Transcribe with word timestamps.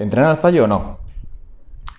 ¿Entrenar 0.00 0.30
al 0.30 0.38
fallo 0.38 0.64
o 0.64 0.66
no? 0.66 0.98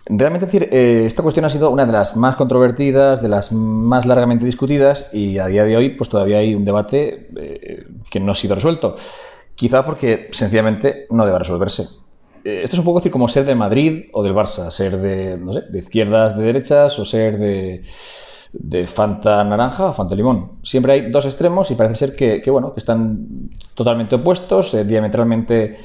Realmente 0.08 0.48
decir, 0.48 0.68
eh, 0.72 1.04
esta 1.06 1.22
cuestión 1.22 1.46
ha 1.46 1.50
sido 1.50 1.70
una 1.70 1.86
de 1.86 1.92
las 1.92 2.18
más 2.18 2.36
controvertidas, 2.36 3.22
de 3.22 3.30
las 3.30 3.52
más 3.52 4.08
largamente 4.08 4.44
discutidas 4.44 5.14
y 5.14 5.38
a 5.38 5.46
día 5.46 5.64
de 5.64 5.78
hoy 5.78 5.90
pues 5.90 6.10
todavía 6.10 6.40
hay 6.40 6.56
un 6.56 6.66
debate 6.66 7.30
eh, 7.38 7.86
que 8.10 8.20
no 8.20 8.32
ha 8.32 8.36
sido 8.36 8.56
resuelto. 8.56 8.96
Quizá 9.54 9.86
porque 9.86 10.30
sencillamente 10.32 11.06
no 11.12 11.26
debe 11.26 11.38
resolverse. 11.38 11.84
Eh, 12.44 12.62
esto 12.64 12.76
es 12.76 12.80
un 12.80 12.86
poco 12.86 13.00
decir 13.00 13.12
como 13.12 13.28
ser 13.28 13.46
de 13.46 13.54
Madrid 13.54 14.06
o 14.14 14.24
del 14.24 14.34
Barça, 14.34 14.72
ser 14.72 14.98
de, 14.98 15.38
no 15.38 15.54
sé, 15.54 15.62
de 15.70 15.80
izquierdas, 15.80 16.36
de 16.36 16.44
derechas 16.44 16.98
o 16.98 17.06
ser 17.06 17.38
de, 17.38 17.84
de 18.54 18.88
Fanta 18.88 19.44
naranja 19.44 19.86
o 19.86 19.94
Fanta 19.94 20.16
limón. 20.16 20.54
Siempre 20.64 20.94
hay 20.94 21.12
dos 21.12 21.26
extremos 21.26 21.70
y 21.70 21.76
parece 21.76 21.96
ser 21.96 22.16
que 22.16 22.50
bueno, 22.50 22.74
que 22.74 22.80
están 22.80 23.52
totalmente 23.76 24.16
opuestos, 24.16 24.76
diametralmente 24.88 25.78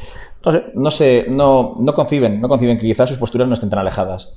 no 0.47 0.53
sé, 0.53 0.65
no, 0.75 0.91
sé 0.91 1.27
no, 1.29 1.95
conciben, 1.95 2.41
no 2.41 2.49
conciben 2.49 2.79
que 2.79 2.87
quizás 2.87 3.09
sus 3.09 3.19
posturas 3.19 3.49
no 3.49 3.55
estén 3.55 3.69
tan 3.69 3.81
alejadas. 3.81 4.33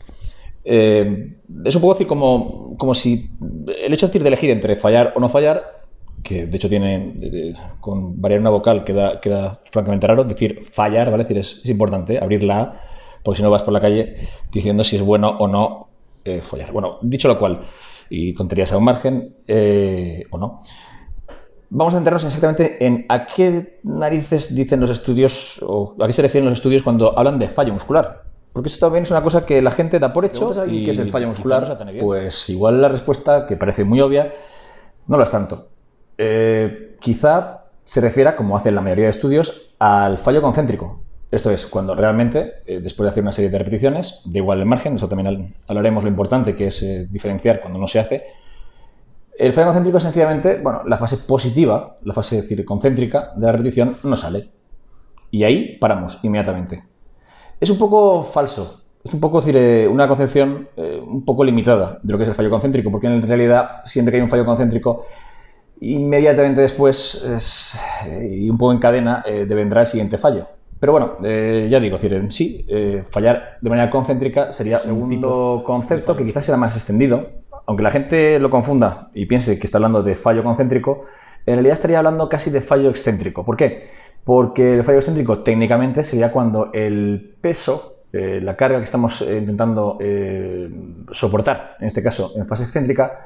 Eh, 0.63 1.37
es 1.63 1.75
un 1.75 1.81
poco 1.81 1.93
así 1.93 2.05
como, 2.05 2.75
como 2.77 2.95
si 2.95 3.29
el 3.83 3.93
hecho 3.93 4.07
de, 4.07 4.09
decir, 4.09 4.23
de 4.23 4.27
elegir 4.27 4.49
entre 4.49 4.75
fallar 4.75 5.13
o 5.15 5.19
no 5.19 5.29
fallar, 5.29 5.83
que 6.23 6.47
de 6.47 6.57
hecho 6.57 6.67
tiene, 6.67 7.13
con 7.79 8.19
variar 8.19 8.41
una 8.41 8.49
vocal 8.49 8.83
queda, 8.83 9.21
queda 9.21 9.61
francamente 9.71 10.07
raro, 10.07 10.23
decir 10.23 10.63
fallar, 10.63 11.11
¿vale? 11.11 11.23
decir, 11.23 11.37
es, 11.37 11.61
es 11.63 11.69
importante 11.69 12.17
abrir 12.19 12.43
la 12.43 12.61
A, 12.61 12.81
porque 13.23 13.37
si 13.37 13.43
no 13.43 13.51
vas 13.51 13.63
por 13.63 13.73
la 13.73 13.79
calle 13.79 14.15
diciendo 14.51 14.83
si 14.83 14.95
es 14.95 15.01
bueno 15.01 15.29
o 15.29 15.47
no 15.47 15.89
eh, 16.25 16.41
follar. 16.41 16.71
Bueno, 16.71 16.97
dicho 17.01 17.27
lo 17.27 17.37
cual, 17.37 17.61
y 18.09 18.33
tonterías 18.33 18.73
a 18.73 18.77
un 18.77 18.83
margen, 18.83 19.35
eh, 19.47 20.23
o 20.31 20.37
no 20.37 20.61
vamos 21.69 21.93
a 21.93 21.97
centrarnos 21.97 22.23
exactamente 22.23 22.83
en 22.85 23.05
a 23.09 23.25
qué 23.25 23.79
narices 23.83 24.55
dicen 24.55 24.79
los 24.79 24.89
estudios 24.89 25.59
o 25.61 25.95
a 25.99 26.07
qué 26.07 26.13
se 26.13 26.21
refieren 26.21 26.45
los 26.45 26.59
estudios 26.59 26.83
cuando 26.83 27.17
hablan 27.17 27.39
de 27.39 27.47
fallo 27.47 27.73
muscular. 27.73 28.23
Porque 28.53 28.69
eso 28.69 28.79
también 28.79 29.03
es 29.03 29.11
una 29.11 29.21
cosa 29.21 29.45
que 29.45 29.61
la 29.61 29.71
gente 29.71 29.99
da 29.99 30.11
por 30.11 30.25
hecho. 30.25 30.65
¿Y 30.65 30.83
qué 30.83 30.91
es 30.91 30.97
el 30.97 31.11
fallo 31.11 31.27
muscular? 31.27 31.77
Pues 31.99 32.49
igual 32.49 32.81
la 32.81 32.89
respuesta, 32.89 33.45
que 33.45 33.55
parece 33.55 33.83
muy 33.83 34.01
obvia, 34.01 34.33
no 35.07 35.17
lo 35.17 35.23
es 35.23 35.29
tanto. 35.29 35.67
Eh, 36.17 36.97
quizá 36.99 37.65
se 37.83 38.01
refiera, 38.01 38.35
como 38.35 38.57
hacen 38.57 38.75
la 38.75 38.81
mayoría 38.81 39.05
de 39.05 39.11
estudios, 39.11 39.75
al 39.79 40.17
fallo 40.17 40.41
concéntrico. 40.41 40.99
Esto 41.31 41.51
es, 41.51 41.67
cuando 41.67 41.93
realmente, 41.93 42.53
eh, 42.65 42.79
después 42.81 43.05
de 43.05 43.11
hacer 43.11 43.23
una 43.23 43.31
serie 43.31 43.51
de 43.51 43.59
repeticiones, 43.59 44.21
de 44.25 44.39
igual 44.39 44.59
el 44.59 44.65
margen, 44.65 44.95
eso 44.95 45.07
también 45.07 45.53
hablaremos 45.67 46.03
lo 46.03 46.09
importante 46.09 46.55
que 46.55 46.67
es 46.67 46.81
eh, 46.81 47.07
diferenciar 47.09 47.61
cuando 47.61 47.77
no 47.77 47.87
se 47.87 47.99
hace, 47.99 48.23
el 49.39 49.53
fallo 49.53 49.67
concéntrico 49.67 49.99
sencillamente, 50.01 50.59
bueno, 50.61 50.81
la 50.85 50.97
fase 50.97 51.17
positiva, 51.17 51.97
la 52.03 52.13
fase 52.13 52.41
decir, 52.41 52.65
concéntrica 52.65 53.31
de 53.35 53.45
la 53.45 53.53
repetición 53.53 53.95
no 54.03 54.17
sale. 54.17 54.49
Y 55.31 55.43
ahí 55.43 55.77
paramos 55.79 56.19
inmediatamente. 56.23 56.83
Es 57.59 57.69
un 57.69 57.77
poco 57.77 58.23
falso, 58.23 58.81
es 59.01 59.13
un 59.13 59.21
poco 59.21 59.39
decir, 59.39 59.55
eh, 59.55 59.87
una 59.87 60.09
concepción 60.09 60.67
eh, 60.75 61.01
un 61.01 61.23
poco 61.23 61.45
limitada 61.45 61.99
de 62.03 62.11
lo 62.11 62.17
que 62.17 62.23
es 62.23 62.29
el 62.29 62.35
fallo 62.35 62.49
concéntrico, 62.49 62.91
porque 62.91 63.07
en 63.07 63.25
realidad 63.25 63.81
siempre 63.85 64.11
que 64.11 64.17
hay 64.17 64.23
un 64.23 64.29
fallo 64.29 64.45
concéntrico, 64.45 65.05
inmediatamente 65.79 66.59
después 66.59 67.25
y 68.29 68.49
un 68.49 68.57
poco 68.57 68.73
en 68.73 68.79
cadena 68.79 69.23
eh, 69.25 69.45
vendrá 69.47 69.81
el 69.81 69.87
siguiente 69.87 70.17
fallo. 70.17 70.47
Pero 70.81 70.93
bueno, 70.93 71.17
ya 71.21 71.79
digo, 71.81 71.97
decir, 71.97 72.25
sí, 72.29 72.65
fallar 73.09 73.57
de 73.59 73.69
manera 73.69 73.89
concéntrica 73.89 74.53
sería 74.53 74.77
un 74.77 74.83
segundo 74.83 75.61
concepto 75.65 76.15
que 76.15 76.25
quizás 76.25 76.45
sea 76.45 76.55
más 76.55 76.73
extendido, 76.73 77.38
aunque 77.69 77.83
la 77.83 77.91
gente 77.91 78.39
lo 78.39 78.49
confunda 78.49 79.11
y 79.13 79.27
piense 79.27 79.59
que 79.59 79.67
está 79.67 79.77
hablando 79.77 80.01
de 80.01 80.15
fallo 80.15 80.43
concéntrico, 80.43 81.05
en 81.45 81.53
realidad 81.53 81.75
estaría 81.75 81.99
hablando 81.99 82.27
casi 82.27 82.49
de 82.49 82.61
fallo 82.61 82.89
excéntrico. 82.89 83.45
¿Por 83.45 83.55
qué? 83.57 83.91
Porque 84.23 84.73
el 84.73 84.83
fallo 84.83 84.97
excéntrico 84.97 85.43
técnicamente 85.43 86.03
sería 86.03 86.31
cuando 86.31 86.71
el 86.73 87.35
peso, 87.39 88.05
eh, 88.11 88.39
la 88.41 88.55
carga 88.55 88.79
que 88.79 88.85
estamos 88.85 89.21
eh, 89.21 89.37
intentando 89.37 89.99
eh, 89.99 90.67
soportar, 91.11 91.75
en 91.79 91.85
este 91.85 92.01
caso 92.01 92.31
en 92.35 92.47
fase 92.47 92.63
excéntrica, 92.63 93.19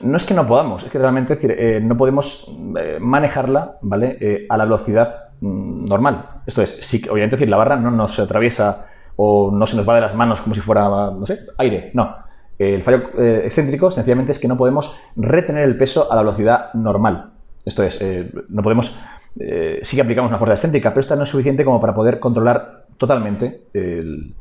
no 0.00 0.16
es 0.16 0.24
que 0.24 0.32
no 0.32 0.46
podamos, 0.46 0.82
es 0.82 0.90
que 0.90 0.98
realmente 0.98 1.34
decir, 1.34 1.82
no 1.82 1.98
podemos 1.98 2.50
manejarla 2.98 3.76
¿vale? 3.82 4.46
a 4.48 4.56
la 4.56 4.64
velocidad 4.64 5.28
mm, 5.42 5.84
normal. 5.84 6.30
Esto 6.46 6.62
es, 6.62 6.78
si, 6.80 7.06
obviamente 7.10 7.36
decir, 7.36 7.50
la 7.50 7.58
barra 7.58 7.76
no 7.76 7.90
nos 7.90 8.18
atraviesa 8.18 8.86
o 9.16 9.50
no 9.52 9.66
se 9.66 9.76
nos 9.76 9.86
va 9.86 9.96
de 9.96 10.00
las 10.00 10.14
manos 10.14 10.40
como 10.40 10.54
si 10.54 10.62
fuera, 10.62 10.88
no 11.10 11.26
sé, 11.26 11.40
aire, 11.58 11.90
no 11.92 12.23
el 12.58 12.82
fallo 12.82 13.02
eh, 13.18 13.42
excéntrico 13.44 13.90
sencillamente 13.90 14.32
es 14.32 14.38
que 14.38 14.48
no 14.48 14.56
podemos 14.56 14.94
retener 15.16 15.64
el 15.64 15.76
peso 15.76 16.10
a 16.10 16.16
la 16.16 16.22
velocidad 16.22 16.72
normal. 16.74 17.32
Esto 17.64 17.82
es, 17.82 18.00
eh, 18.00 18.30
no 18.48 18.62
podemos, 18.62 18.96
eh, 19.40 19.80
sí 19.82 19.96
que 19.96 20.02
aplicamos 20.02 20.30
una 20.30 20.38
fuerza 20.38 20.54
excéntrica, 20.54 20.90
pero 20.90 21.00
esta 21.00 21.16
no 21.16 21.24
es 21.24 21.28
suficiente 21.28 21.64
como 21.64 21.80
para 21.80 21.94
poder 21.94 22.20
controlar 22.20 22.84
totalmente 22.96 23.62
el, 23.72 24.34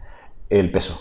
peso. 0.72 1.00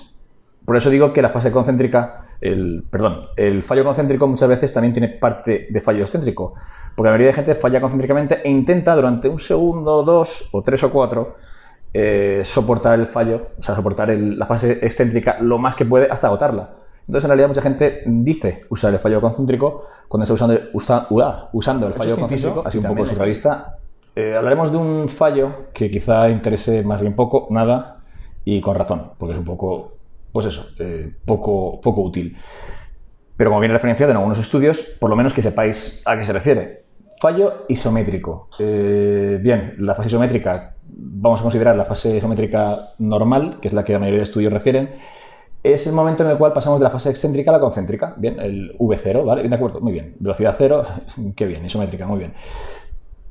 Por 0.65 0.77
eso 0.77 0.89
digo 0.89 1.13
que 1.13 1.21
la 1.21 1.29
fase 1.29 1.53
concéntrica, 1.53 2.27
el, 2.41 2.85
perdón, 2.91 3.27
el 3.37 3.63
fallo 3.63 3.85
concéntrico 3.85 4.27
muchas 4.27 4.49
veces 4.49 4.73
también 4.73 4.95
tiene 4.95 5.09
parte 5.09 5.67
de 5.69 5.81
fallo 5.81 6.03
excéntrico, 6.03 6.55
porque 6.97 7.09
la 7.09 7.13
mayoría 7.13 7.27
de 7.29 7.33
gente 7.35 7.55
falla 7.55 7.81
concéntricamente 7.81 8.41
e 8.43 8.49
intenta 8.49 8.95
durante 8.95 9.29
un 9.29 9.39
segundo, 9.39 10.03
dos 10.03 10.49
o 10.53 10.63
tres 10.63 10.83
o 10.83 10.91
cuatro 10.91 11.37
soportar 12.45 12.99
el 12.99 13.09
fallo, 13.09 13.49
o 13.59 13.63
sea, 13.63 13.75
soportar 13.75 14.09
la 14.09 14.47
fase 14.47 14.79
excéntrica 14.81 15.37
lo 15.41 15.59
más 15.59 15.75
que 15.75 15.85
puede 15.85 16.11
hasta 16.11 16.29
agotarla. 16.29 16.82
Entonces, 17.07 17.25
en 17.25 17.29
realidad, 17.29 17.49
mucha 17.49 17.63
gente 17.63 18.03
dice 18.07 18.65
usar 18.71 18.93
el 18.93 18.99
fallo 18.99 19.21
concéntrico 19.21 19.85
cuando 20.09 20.25
está 20.25 20.35
usando, 20.35 20.61
usando 21.53 21.87
el 21.87 21.93
fallo 21.95 22.17
concéntrico, 22.17 22.63
así 22.65 22.79
un 22.79 22.85
poco 22.85 23.07
surrealista. 23.07 23.79
Eh, 24.15 24.37
hablaremos 24.37 24.71
de 24.71 24.79
un 24.79 25.09
fallo 25.09 25.69
que 25.73 25.91
quizá 25.91 26.29
interese 26.29 26.83
más 26.85 27.01
bien 27.01 27.15
poco, 27.15 27.49
nada, 27.51 28.03
y 28.45 28.61
con 28.61 28.75
razón, 28.75 29.13
porque 29.19 29.33
es 29.33 29.39
un 29.39 29.45
poco, 29.45 29.95
pues 30.31 30.47
eso, 30.47 30.67
eh, 30.79 31.13
poco, 31.25 31.81
poco 31.81 32.03
útil. 32.03 32.37
Pero 33.37 33.51
como 33.51 33.61
viene 33.61 33.75
referenciado 33.75 34.11
en 34.11 34.19
algunos 34.19 34.39
estudios, 34.39 34.81
por 35.01 35.11
lo 35.11 35.17
menos 35.17 35.33
que 35.33 35.43
sepáis 35.43 36.03
a 36.05 36.19
qué 36.19 36.25
se 36.25 36.33
refiere. 36.33 36.85
Fallo 37.21 37.65
isométrico. 37.69 38.49
Eh, 38.59 39.39
bien, 39.41 39.75
la 39.79 39.95
fase 39.95 40.09
isométrica, 40.09 40.75
vamos 40.85 41.41
a 41.41 41.45
considerar 41.45 41.77
la 41.77 41.85
fase 41.85 42.17
isométrica 42.17 42.91
normal, 42.99 43.59
que 43.61 43.69
es 43.69 43.75
la 43.75 43.85
que 43.85 43.93
la 43.93 43.99
mayoría 43.99 44.19
de 44.19 44.25
estudios 44.25 44.53
refieren, 44.53 44.91
es 45.63 45.87
el 45.87 45.93
momento 45.93 46.25
en 46.25 46.31
el 46.31 46.39
cual 46.39 46.53
pasamos 46.53 46.81
de 46.81 46.85
la 46.85 46.91
fase 46.91 47.11
excéntrica 47.11 47.51
a 47.51 47.55
la 47.55 47.61
concéntrica. 47.61 48.15
Bien, 48.17 48.39
el 48.41 48.77
V0, 48.79 49.25
¿vale? 49.25 49.49
De 49.49 49.55
acuerdo, 49.55 49.81
muy 49.81 49.93
bien. 49.93 50.17
Velocidad 50.19 50.55
cero, 50.59 50.85
qué 51.37 51.47
bien, 51.47 51.65
isométrica, 51.65 52.07
muy 52.07 52.19
bien. 52.19 52.35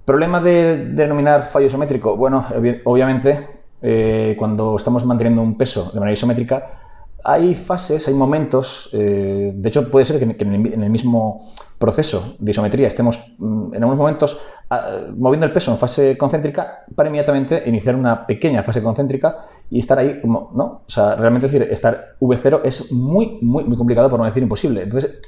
Problema 0.05 0.39
de, 0.39 0.85
denominar 0.87 1.43
fallo 1.43 1.67
isométrico. 1.67 2.15
Bueno, 2.15 2.45
obviamente, 2.85 3.47
eh, 3.81 4.35
cuando 4.37 4.75
estamos 4.77 5.05
manteniendo 5.05 5.41
un 5.41 5.57
peso 5.57 5.91
de 5.93 5.99
manera 5.99 6.13
isométrica, 6.13 6.80
hay 7.23 7.55
fases, 7.55 8.07
hay 8.07 8.13
momentos, 8.13 8.89
eh, 8.93 9.51
de 9.53 9.69
hecho 9.69 9.89
puede 9.89 10.05
ser 10.05 10.19
que, 10.19 10.43
en 10.43 10.83
el 10.83 10.89
mismo 10.89 11.41
proceso 11.81 12.35
de 12.37 12.51
isometría 12.51 12.87
estemos 12.87 13.19
mm, 13.39 13.73
en 13.73 13.83
algunos 13.83 13.97
momentos 13.97 14.39
ah, 14.69 14.99
moviendo 15.17 15.45
el 15.45 15.51
peso 15.51 15.71
en 15.71 15.77
fase 15.77 16.17
concéntrica 16.17 16.85
para 16.95 17.09
inmediatamente 17.09 17.63
iniciar 17.65 17.95
una 17.95 18.25
pequeña 18.25 18.63
fase 18.63 18.81
concéntrica 18.81 19.45
y 19.69 19.79
estar 19.79 19.97
ahí 19.97 20.21
como, 20.21 20.51
¿no? 20.53 20.63
O 20.63 20.89
sea, 20.89 21.15
realmente 21.15 21.47
decir, 21.47 21.63
estar 21.63 22.15
V0 22.19 22.61
es 22.63 22.91
muy, 22.91 23.39
muy, 23.41 23.63
muy 23.63 23.77
complicado 23.77 24.09
por 24.09 24.19
no 24.19 24.25
decir 24.25 24.43
imposible. 24.43 24.83
Entonces, 24.83 25.19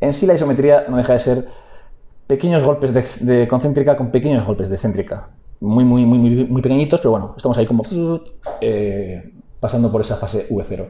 en 0.00 0.12
sí 0.12 0.26
la 0.26 0.34
isometría 0.34 0.84
no 0.88 0.96
deja 0.96 1.14
de 1.14 1.18
ser 1.18 1.46
pequeños 2.26 2.62
golpes 2.62 2.92
de, 3.24 3.48
concéntrica 3.48 3.96
con 3.96 4.10
pequeños 4.10 4.46
golpes 4.46 4.68
de 4.68 4.74
excéntrica. 4.74 5.28
Muy, 5.60 5.84
muy, 5.84 6.04
muy, 6.04 6.18
muy, 6.18 6.62
pequeñitos, 6.62 7.00
pero 7.00 7.12
bueno, 7.12 7.34
estamos 7.36 7.56
ahí 7.56 7.66
como 7.66 7.82
eh, 8.60 9.32
pasando 9.60 9.90
por 9.90 10.02
esa 10.02 10.16
fase 10.16 10.46
V0. 10.50 10.88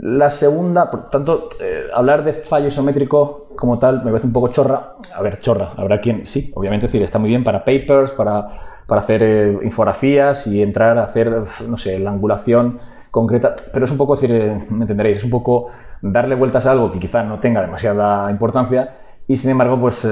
La 0.00 0.30
segunda, 0.30 0.90
por 0.90 1.08
tanto, 1.08 1.48
eh, 1.60 1.84
hablar 1.94 2.24
de 2.24 2.32
fallo 2.32 2.66
isométrico 2.66 3.48
como 3.54 3.78
tal 3.78 3.98
me 4.04 4.10
parece 4.10 4.26
un 4.26 4.32
poco 4.32 4.48
chorra. 4.48 4.94
A 5.14 5.22
ver, 5.22 5.38
chorra, 5.38 5.72
habrá 5.76 6.00
quien, 6.00 6.26
sí, 6.26 6.50
obviamente, 6.56 6.86
decir, 6.86 7.02
está 7.02 7.20
muy 7.20 7.28
bien 7.28 7.44
para 7.44 7.64
papers, 7.64 8.10
para, 8.12 8.48
para 8.88 9.02
hacer 9.02 9.22
eh, 9.22 9.58
infografías 9.62 10.48
y 10.48 10.62
entrar 10.62 10.98
a 10.98 11.04
hacer, 11.04 11.44
no 11.68 11.78
sé, 11.78 11.98
la 12.00 12.10
angulación 12.10 12.80
concreta, 13.12 13.54
pero 13.72 13.84
es 13.84 13.90
un 13.92 13.98
poco, 13.98 14.16
decir, 14.16 14.32
eh, 14.32 14.66
me 14.70 14.82
entenderéis, 14.82 15.18
es 15.18 15.24
un 15.24 15.30
poco 15.30 15.68
darle 16.00 16.34
vueltas 16.34 16.66
a 16.66 16.72
algo 16.72 16.90
que 16.90 16.98
quizá 16.98 17.22
no 17.22 17.38
tenga 17.38 17.60
demasiada 17.60 18.28
importancia 18.32 18.96
y 19.28 19.36
sin 19.36 19.50
embargo, 19.50 19.80
pues 19.80 20.04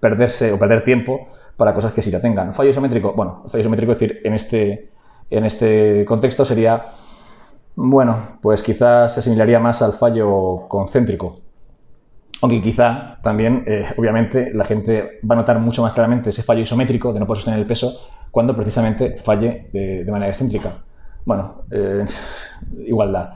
perderse 0.00 0.50
o 0.50 0.58
perder 0.58 0.82
tiempo 0.82 1.28
para 1.56 1.74
cosas 1.74 1.92
que 1.92 2.02
sí 2.02 2.10
la 2.10 2.20
tengan. 2.20 2.54
Fallo 2.54 2.70
isométrico, 2.70 3.12
bueno, 3.12 3.44
fallo 3.46 3.60
isométrico, 3.60 3.92
es 3.92 4.00
decir, 4.00 4.20
en 4.24 4.34
este, 4.34 4.90
en 5.30 5.44
este 5.44 6.04
contexto 6.06 6.44
sería 6.44 6.86
bueno, 7.82 8.36
pues 8.42 8.62
quizás 8.62 9.14
se 9.14 9.20
asimilaría 9.20 9.58
más 9.58 9.80
al 9.80 9.94
fallo 9.94 10.68
concéntrico. 10.68 11.40
Aunque 12.42 12.60
quizá 12.60 13.18
también, 13.22 13.64
eh, 13.66 13.86
obviamente, 13.96 14.52
la 14.52 14.64
gente 14.64 15.18
va 15.28 15.34
a 15.34 15.38
notar 15.38 15.58
mucho 15.60 15.80
más 15.80 15.94
claramente 15.94 16.28
ese 16.28 16.42
fallo 16.42 16.60
isométrico 16.60 17.14
de 17.14 17.20
no 17.20 17.26
poder 17.26 17.38
sostener 17.38 17.60
el 17.60 17.66
peso 17.66 17.98
cuando 18.30 18.54
precisamente 18.54 19.16
falle 19.16 19.70
de, 19.72 20.04
manera 20.10 20.28
excéntrica. 20.28 20.72
Bueno, 21.24 21.62
eh, 21.70 22.04
igualdad. 22.86 23.30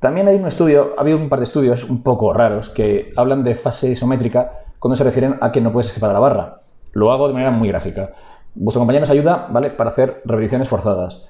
También 0.00 0.26
hay 0.26 0.36
un 0.36 0.46
estudio, 0.46 0.94
ha 0.96 1.02
habido 1.02 1.18
un 1.18 1.28
par 1.28 1.40
de 1.40 1.44
estudios 1.44 1.84
un 1.84 2.02
poco 2.02 2.32
raros 2.32 2.70
que 2.70 3.12
hablan 3.14 3.44
de 3.44 3.56
fase 3.56 3.90
isométrica 3.90 4.52
cuando 4.78 4.96
se 4.96 5.04
refieren 5.04 5.36
a 5.42 5.52
que 5.52 5.60
no 5.60 5.70
puedes 5.70 5.92
separar 5.92 6.14
la 6.14 6.20
barra. 6.20 6.60
Lo 6.92 7.12
hago 7.12 7.28
de 7.28 7.34
manera 7.34 7.50
muy 7.50 7.68
gráfica. 7.68 8.12
Vuestro 8.54 8.80
compañero 8.80 9.02
nos 9.02 9.10
ayuda, 9.10 9.48
¿vale? 9.50 9.68
Para 9.68 9.90
hacer 9.90 10.22
repeticiones 10.24 10.68
forzadas. 10.70 11.26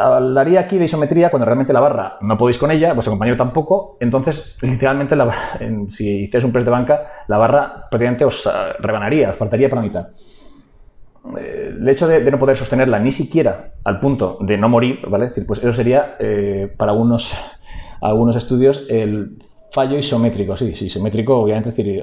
Hablaría 0.00 0.60
aquí 0.60 0.78
de 0.78 0.84
isometría 0.86 1.30
cuando 1.30 1.46
realmente 1.46 1.72
la 1.72 1.80
barra 1.80 2.16
no 2.20 2.36
podéis 2.38 2.58
con 2.58 2.70
ella, 2.70 2.92
vuestro 2.92 3.12
compañero 3.12 3.36
tampoco, 3.36 3.96
entonces 4.00 4.56
literalmente 4.62 5.16
si 5.88 6.24
hicierais 6.24 6.44
un 6.44 6.52
press 6.52 6.64
de 6.64 6.70
banca, 6.70 7.24
la 7.28 7.38
barra 7.38 7.88
prácticamente 7.90 8.24
os 8.24 8.46
ah, 8.46 8.74
rebanaría, 8.78 9.30
os 9.30 9.36
partiría 9.36 9.68
por 9.68 9.78
la 9.78 9.82
mitad. 9.82 10.08
Eh, 11.38 11.76
el 11.78 11.88
hecho 11.88 12.08
de, 12.08 12.28
no 12.30 12.38
poder 12.38 12.56
sostenerla 12.56 12.98
ni 12.98 13.12
siquiera 13.12 13.72
al 13.84 14.00
punto 14.00 14.38
de 14.40 14.56
no 14.56 14.68
morir, 14.68 15.00
¿vale? 15.06 15.28
pues 15.46 15.58
eso 15.58 15.72
sería 15.72 16.16
eh, 16.18 16.72
para 16.76 16.92
algunos, 16.92 17.34
algunos 18.00 18.36
estudios 18.36 18.86
el 18.88 19.38
fallo 19.70 19.98
isométrico, 19.98 20.56
sí, 20.56 20.74
sí, 20.74 20.86
isométrico, 20.86 21.38
obviamente, 21.38 21.70
decir, 21.70 22.02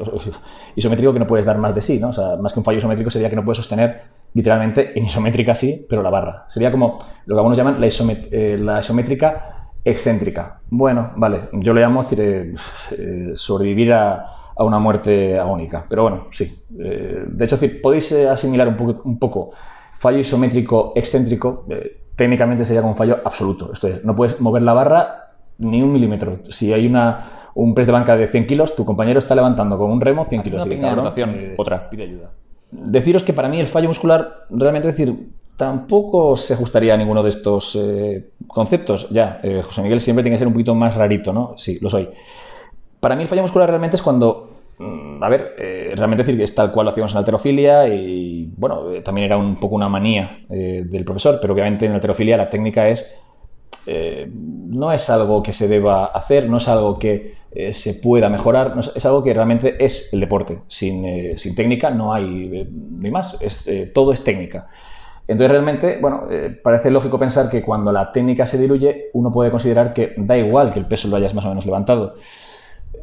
isométrico 0.76 1.14
que 1.14 1.20
no 1.20 1.28
puedes 1.28 1.46
dar 1.46 1.58
más 1.58 1.76
de 1.76 1.82
sí, 1.82 2.00
¿no? 2.00 2.10
O 2.10 2.14
sea, 2.14 2.38
más 2.38 2.54
que 2.54 2.60
un 2.60 2.66
fallo 2.66 2.78
isométrico 2.78 3.10
sería 3.10 3.30
que 3.30 3.36
no 3.36 3.44
puedes 3.44 3.58
sostener 3.58 4.04
literalmente 4.38 4.98
en 4.98 5.06
isométrica 5.06 5.56
sí, 5.56 5.86
pero 5.90 6.02
la 6.02 6.10
barra. 6.10 6.46
Sería 6.48 6.72
como 6.72 7.00
lo 7.26 7.36
que 7.36 7.40
algunos 7.40 7.58
llaman 7.58 7.82
la, 7.82 7.88
eh, 7.88 8.80
isométrica 8.80 9.70
excéntrica. 9.84 10.62
Bueno, 10.70 11.12
vale, 11.16 11.50
yo 11.54 11.74
le 11.74 11.82
llamo 11.82 12.04
decir, 12.04 12.54
sobrevivir 13.34 13.94
a, 13.94 14.38
a 14.58 14.64
una 14.64 14.80
muerte 14.80 15.40
agónica. 15.40 15.86
Pero 15.88 16.04
bueno, 16.04 16.28
sí. 16.32 16.64
Eh, 16.80 17.24
de 17.28 17.46
hecho, 17.46 17.60
podéis 17.82 18.12
eh, 18.12 18.28
asimilar 18.28 18.68
un 18.68 18.76
poco, 18.76 19.02
un 19.06 19.20
poco 19.20 19.52
fallo 19.98 20.20
isométrico 20.20 20.94
excéntrico. 20.96 21.66
Eh, 21.70 22.02
técnicamente 22.16 22.66
sería 22.66 22.82
como 22.82 22.94
un 22.94 22.98
fallo 22.98 23.20
absoluto. 23.24 23.72
Esto 23.72 23.88
es, 23.88 24.04
no 24.04 24.16
puedes 24.16 24.40
mover 24.42 24.64
la 24.64 24.74
barra 24.74 25.30
ni 25.60 25.82
un 25.82 25.92
milímetro. 25.92 26.40
Si 26.50 26.74
hay 26.74 26.88
una, 26.88 27.50
un 27.54 27.74
press 27.74 27.88
de 27.88 27.94
banca 27.94 28.16
de 28.18 28.28
100 28.28 28.48
kilos, 28.48 28.76
tu 28.76 28.84
compañero 28.84 29.20
está 29.20 29.36
levantando 29.36 29.78
con 29.78 29.92
un 29.92 30.02
remo 30.02 30.26
100 30.26 30.44
kilos. 30.44 30.66
y 30.66 30.70
de 30.70 31.56
otra, 31.58 31.90
pide 31.90 32.04
ayuda. 32.04 32.32
Deciros 32.72 33.24
que 33.24 33.34
para 33.34 33.50
mí 33.50 33.60
el 33.60 33.68
fallo 33.68 33.88
muscular, 33.88 34.46
realmente 34.50 34.90
decir, 34.90 35.30
tampoco 35.56 36.38
se 36.38 36.54
ajustaría 36.54 36.94
a 36.94 36.98
ninguno 36.98 37.24
de 37.24 37.30
estos 37.30 37.78
conceptos. 38.46 39.10
Ya, 39.10 39.42
José 39.64 39.82
Miguel 39.82 40.02
siempre 40.02 40.24
tiene 40.24 40.36
que 40.36 40.40
ser 40.40 40.48
un 40.48 40.54
poquito 40.54 40.76
más 40.76 40.96
rarito, 40.96 41.34
¿no? 41.34 41.54
Sí, 41.58 41.80
lo 41.82 41.90
soy. 41.90 42.10
Para 43.00 43.16
mí 43.16 43.24
el 43.24 43.28
fallo 43.28 43.44
muscular 43.44 43.70
realmente 43.70 43.96
es 43.96 44.02
cuando, 44.02 44.50
mm, 44.80 45.24
a 45.24 45.30
ver, 45.30 45.56
eh, 45.60 45.94
realmente 45.96 46.24
decir 46.24 46.38
que 46.38 46.44
es 46.44 46.56
tal 46.56 46.72
cual 46.72 46.86
lo 46.86 46.92
hacíamos 46.92 47.12
en 47.12 47.20
alterofilia 47.20 47.88
y, 47.88 48.52
bueno, 48.58 48.92
eh, 48.92 49.02
también 49.02 49.26
era 49.26 49.38
un 49.38 49.56
poco 49.58 49.76
una 49.76 49.88
manía 49.88 50.40
eh, 50.50 50.84
del 50.86 51.06
profesor, 51.06 51.38
pero 51.40 51.54
obviamente 51.54 51.86
en 51.86 51.92
alterofilia 51.92 52.38
la 52.38 52.50
técnica 52.50 52.90
es, 52.90 53.24
no 53.88 54.92
es 54.92 55.10
algo 55.10 55.42
que 55.42 55.54
se 55.54 55.68
deba 55.68 56.08
hacer, 56.08 56.50
no 56.50 56.58
es 56.58 56.68
algo 56.68 57.00
que 57.00 57.38
se 57.72 57.94
pueda 57.96 58.28
mejorar, 58.30 58.76
es, 58.96 59.06
algo 59.06 59.24
que 59.24 59.34
realmente 59.34 59.84
es 59.84 60.10
el 60.12 60.20
deporte. 60.20 60.60
Sin, 60.68 61.04
técnica 61.56 61.90
no 61.90 62.14
hay 62.14 62.26
ni 62.26 63.10
más, 63.10 63.38
todo 63.94 64.12
es 64.12 64.24
técnica. 64.24 64.68
Entonces 65.28 65.52
realmente, 65.52 66.00
bueno, 66.02 66.28
parece 66.64 66.92
lógico 66.92 67.18
pensar 67.18 67.50
que 67.50 67.62
cuando 67.62 67.92
la 67.92 68.12
técnica 68.12 68.46
se 68.46 68.58
diluye, 68.58 69.10
uno 69.14 69.32
puede 69.32 69.52
considerar 69.52 69.94
que 69.94 70.14
da 70.18 70.38
igual 70.38 70.74
que 70.74 70.80
el 70.80 70.86
peso 70.86 71.08
lo 71.08 71.16
hayas 71.16 71.34
más 71.34 71.46
o 71.46 71.50
menos 71.50 71.66
levantado. 71.66 72.16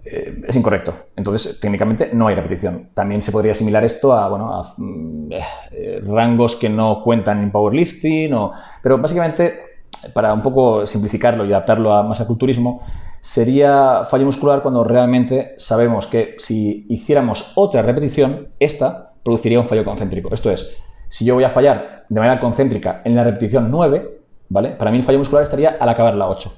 Eh, 0.04 0.42
es 0.46 0.56
incorrecto. 0.56 0.94
Entonces, 1.16 1.58
técnicamente 1.60 2.10
no 2.12 2.26
hay 2.26 2.34
repetición. 2.34 2.90
También 2.92 3.22
se 3.22 3.32
podría 3.32 3.52
asimilar 3.52 3.84
esto 3.84 4.12
a, 4.12 4.28
bueno, 4.28 4.74
mm, 4.76 5.32
eh, 5.32 6.02
rangos 6.06 6.56
que 6.56 6.68
no 6.68 7.02
cuentan 7.02 7.42
en 7.42 7.50
powerlifting, 7.50 8.36
pero 8.82 8.98
básicamente, 8.98 9.73
para 10.12 10.32
un 10.32 10.42
poco 10.42 10.86
simplificarlo 10.86 11.44
y 11.44 11.52
adaptarlo 11.52 11.94
a 11.94 12.02
más 12.02 12.20
al 12.20 12.26
culturismo, 12.26 12.82
sería 13.20 14.04
fallo 14.04 14.26
muscular 14.26 14.62
cuando 14.62 14.84
realmente 14.84 15.54
sabemos 15.56 16.06
que 16.06 16.34
si 16.38 16.86
hiciéramos 16.88 17.52
otra 17.54 17.82
repetición, 17.82 18.48
esta 18.58 19.12
produciría 19.22 19.60
un 19.60 19.66
fallo 19.66 19.84
concéntrico. 19.84 20.34
Esto 20.34 20.50
es, 20.50 20.76
si 21.08 21.24
yo 21.24 21.34
voy 21.34 21.44
a 21.44 21.50
fallar 21.50 22.04
de 22.08 22.20
manera 22.20 22.40
concéntrica 22.40 23.00
en 23.04 23.14
la 23.14 23.24
repetición 23.24 23.70
9, 23.70 24.20
¿vale? 24.50 24.70
Para 24.70 24.90
mí 24.90 24.98
el 24.98 25.04
fallo 25.04 25.18
muscular 25.18 25.44
estaría 25.44 25.76
al 25.80 25.88
acabar 25.88 26.14
la 26.14 26.28
8. 26.28 26.52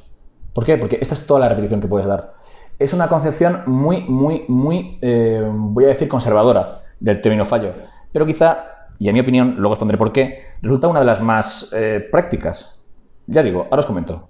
¿Por 0.53 0.65
qué? 0.65 0.77
Porque 0.77 0.99
esta 1.01 1.15
es 1.15 1.27
toda 1.27 1.41
la 1.41 1.49
repetición 1.49 1.81
que 1.81 1.89
puedes 1.89 2.07
dar 2.07 2.37
es 2.79 2.93
una 2.93 3.09
concepción 3.09 3.63
muy, 3.67 4.03
muy, 4.03 4.45
muy, 4.49 4.99
eh, 5.01 5.43
voy 5.51 5.85
a 5.85 5.89
decir, 5.89 6.09
conservadora 6.09 6.83
del 7.01 7.21
término 7.21 7.45
fallo. 7.45 7.73
Pero 8.13 8.27
quizá, 8.27 8.65
y 8.99 9.09
en 9.09 9.15
mi 9.15 9.21
opinión, 9.21 9.55
luego 9.57 9.75
os 9.75 9.79
pondré 9.79 9.97
por 9.97 10.13
qué, 10.13 10.45
resulta 10.63 10.89
una 10.89 11.01
de 11.01 11.07
las 11.07 11.21
más 11.21 11.73
eh, 11.75 12.07
prácticas. 12.11 12.76
Ya 13.27 13.43
digo, 13.43 13.67
ahora 13.71 13.81
os 13.81 13.87
comento. 13.87 14.29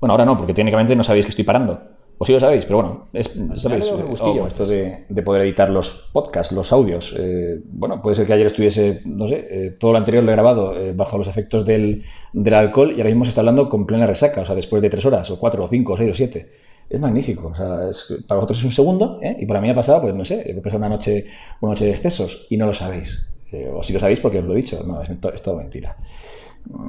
Bueno, 0.00 0.12
ahora 0.12 0.24
no, 0.24 0.36
porque 0.36 0.54
técnicamente 0.54 0.94
no 0.94 1.02
sabéis 1.02 1.26
que 1.26 1.30
estoy 1.30 1.44
parando. 1.44 1.80
O 2.18 2.24
sí 2.24 2.32
lo 2.32 2.40
sabéis, 2.40 2.64
pero 2.64 2.76
bueno, 2.76 3.08
es, 3.12 3.30
sabéis, 3.56 3.90
oh, 3.90 4.46
esto 4.46 4.64
de, 4.64 5.04
poder 5.22 5.42
editar 5.42 5.68
los 5.68 6.08
podcasts, 6.14 6.50
los 6.54 6.72
audios. 6.72 7.14
Eh, 7.14 7.60
bueno, 7.64 8.00
puede 8.00 8.16
ser 8.16 8.26
que 8.26 8.32
ayer 8.32 8.46
estuviese, 8.46 9.02
no 9.04 9.28
sé, 9.28 9.76
todo 9.78 9.92
lo 9.92 9.98
anterior 9.98 10.24
lo 10.24 10.30
he 10.30 10.34
grabado 10.34 10.74
bajo 10.94 11.18
los 11.18 11.28
efectos 11.28 11.66
del, 11.66 12.04
del, 12.32 12.54
alcohol 12.54 12.92
y 12.92 13.00
ahora 13.00 13.10
mismo 13.10 13.24
se 13.24 13.30
está 13.30 13.42
hablando 13.42 13.68
con 13.68 13.84
plena 13.84 14.06
resaca, 14.06 14.40
o 14.40 14.44
sea, 14.46 14.54
después 14.54 14.80
de 14.80 14.88
tres 14.88 15.04
horas, 15.04 15.30
o 15.30 15.38
cuatro, 15.38 15.64
o 15.64 15.68
cinco, 15.68 15.92
o 15.92 15.96
seis, 15.98 16.10
o 16.10 16.14
siete 16.14 16.48
es 16.88 17.00
magnífico. 17.00 17.48
O 17.48 17.54
sea, 17.54 17.90
para 18.26 18.40
vosotros 18.40 18.58
es 18.58 18.64
un 18.64 18.72
segundo, 18.72 19.18
¿eh? 19.22 19.36
y 19.38 19.46
para 19.46 19.60
mí 19.60 19.70
ha 19.70 19.74
pasado, 19.74 20.02
pues 20.02 20.14
no 20.14 20.24
sé, 20.24 20.48
he 20.48 20.54
pasado 20.54 20.78
una 20.78 20.88
noche, 20.88 21.26
una 21.60 21.72
noche 21.72 21.86
de 21.86 21.90
excesos 21.92 22.46
y 22.50 22.56
no 22.56 22.66
lo 22.66 22.72
sabéis. 22.72 23.28
Eh, 23.52 23.70
o 23.72 23.82
si 23.82 23.92
lo 23.92 24.00
sabéis 24.00 24.20
porque 24.20 24.38
os 24.38 24.44
lo 24.44 24.52
he 24.52 24.56
dicho, 24.56 24.82
no, 24.84 25.00
es, 25.02 25.42
todo 25.42 25.56
mentira. 25.56 25.96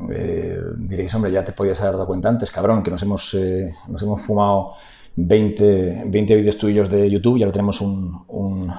Eh, 0.10 0.60
diréis, 0.78 1.14
hombre, 1.16 1.32
ya 1.32 1.44
te 1.44 1.52
podías 1.52 1.80
haber 1.82 1.94
dado 1.94 2.08
cuenta 2.08 2.30
antes, 2.30 2.52
cabrón, 2.52 2.84
que 2.84 2.92
nos 2.92 3.02
hemos, 3.04 3.38
nos 3.88 4.02
hemos 4.02 4.22
fumado 4.22 4.74
20, 5.16 6.04
20 6.08 6.36
vídeos 6.36 6.58
tuyos 6.58 6.90
de 6.90 7.10
YouTube 7.10 7.38
y 7.38 7.44
ahora 7.44 7.52
tenemos 7.52 7.82
un, 7.82 8.24
un, 8.28 8.72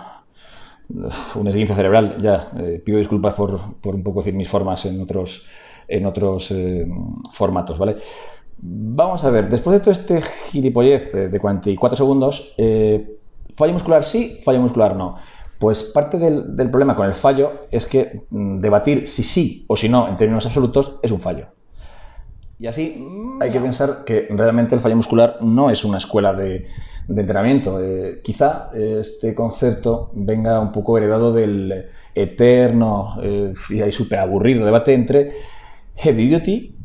esguince 1.46 1.74
cerebral. 1.74 2.16
Ya, 2.20 2.50
pido 2.84 2.98
disculpas 2.98 3.34
por, 3.34 3.74
por, 3.80 3.94
un 3.94 4.02
poco 4.02 4.20
decir 4.20 4.34
mis 4.34 4.48
formas 4.48 4.84
en 4.86 5.00
otros, 5.00 5.46
en 5.86 6.06
otros 6.06 6.52
formatos, 7.32 7.78
¿vale? 7.78 7.96
Vamos 8.60 9.22
a 9.24 9.30
ver, 9.30 9.48
después 9.48 9.74
de 9.74 9.80
todo 9.80 9.92
este 9.92 10.20
gilipollez 10.50 11.12
de 11.12 11.38
44 11.38 11.96
segundos, 11.96 12.54
eh, 12.58 13.18
¿fallo 13.56 13.72
muscular 13.72 14.02
sí, 14.02 14.40
fallo 14.44 14.60
muscular 14.60 14.96
no? 14.96 15.16
Pues 15.58 15.84
parte 15.84 16.18
del, 16.18 16.70
problema 16.70 16.94
con 16.94 17.06
el 17.06 17.14
fallo 17.14 17.66
es 17.70 17.86
que 17.86 18.22
mm, 18.30 18.60
debatir 18.60 19.08
si 19.08 19.24
sí 19.24 19.64
o 19.68 19.76
si 19.76 19.88
no 19.88 20.08
en 20.08 20.16
términos 20.16 20.46
absolutos 20.46 20.98
es 21.02 21.10
un 21.10 21.20
fallo. 21.20 21.46
Y 22.60 22.66
así 22.66 22.96
mm, 22.98 23.42
hay 23.42 23.50
que 23.50 23.60
pensar 23.60 24.04
que 24.04 24.28
realmente 24.30 24.74
el 24.74 24.80
fallo 24.80 24.96
muscular 24.96 25.38
no 25.40 25.70
es 25.70 25.84
una 25.84 25.98
escuela 25.98 26.32
de, 26.32 26.66
entrenamiento. 27.08 27.80
Eh, 27.82 28.20
quizá 28.22 28.70
este 28.74 29.34
concepto 29.34 30.10
venga 30.14 30.60
un 30.60 30.72
poco 30.72 30.98
heredado 30.98 31.32
del 31.32 31.86
eterno 32.14 33.16
eh, 33.22 33.54
y 33.70 33.92
súper 33.92 34.18
aburrido 34.18 34.64
debate 34.64 34.92
entre 34.92 35.32
heavy 35.96 36.30
duty, 36.30 36.76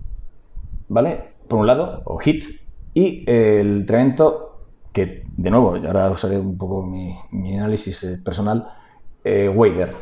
¿vale? 0.87 1.33
por 1.47 1.59
un 1.59 1.67
lado, 1.67 2.01
o 2.05 2.19
HIT, 2.19 2.45
y 2.93 3.29
el 3.29 3.81
entrenamiento 3.81 4.59
que, 4.91 5.22
de 5.35 5.49
nuevo, 5.49 5.75
ahora 5.75 6.09
usaré 6.11 6.37
un 6.37 6.57
poco 6.57 6.83
mi, 6.83 7.17
análisis 7.57 8.03
eh, 8.03 8.19
personal, 8.23 8.67
eh, 9.23 9.49
Wader, 9.49 9.95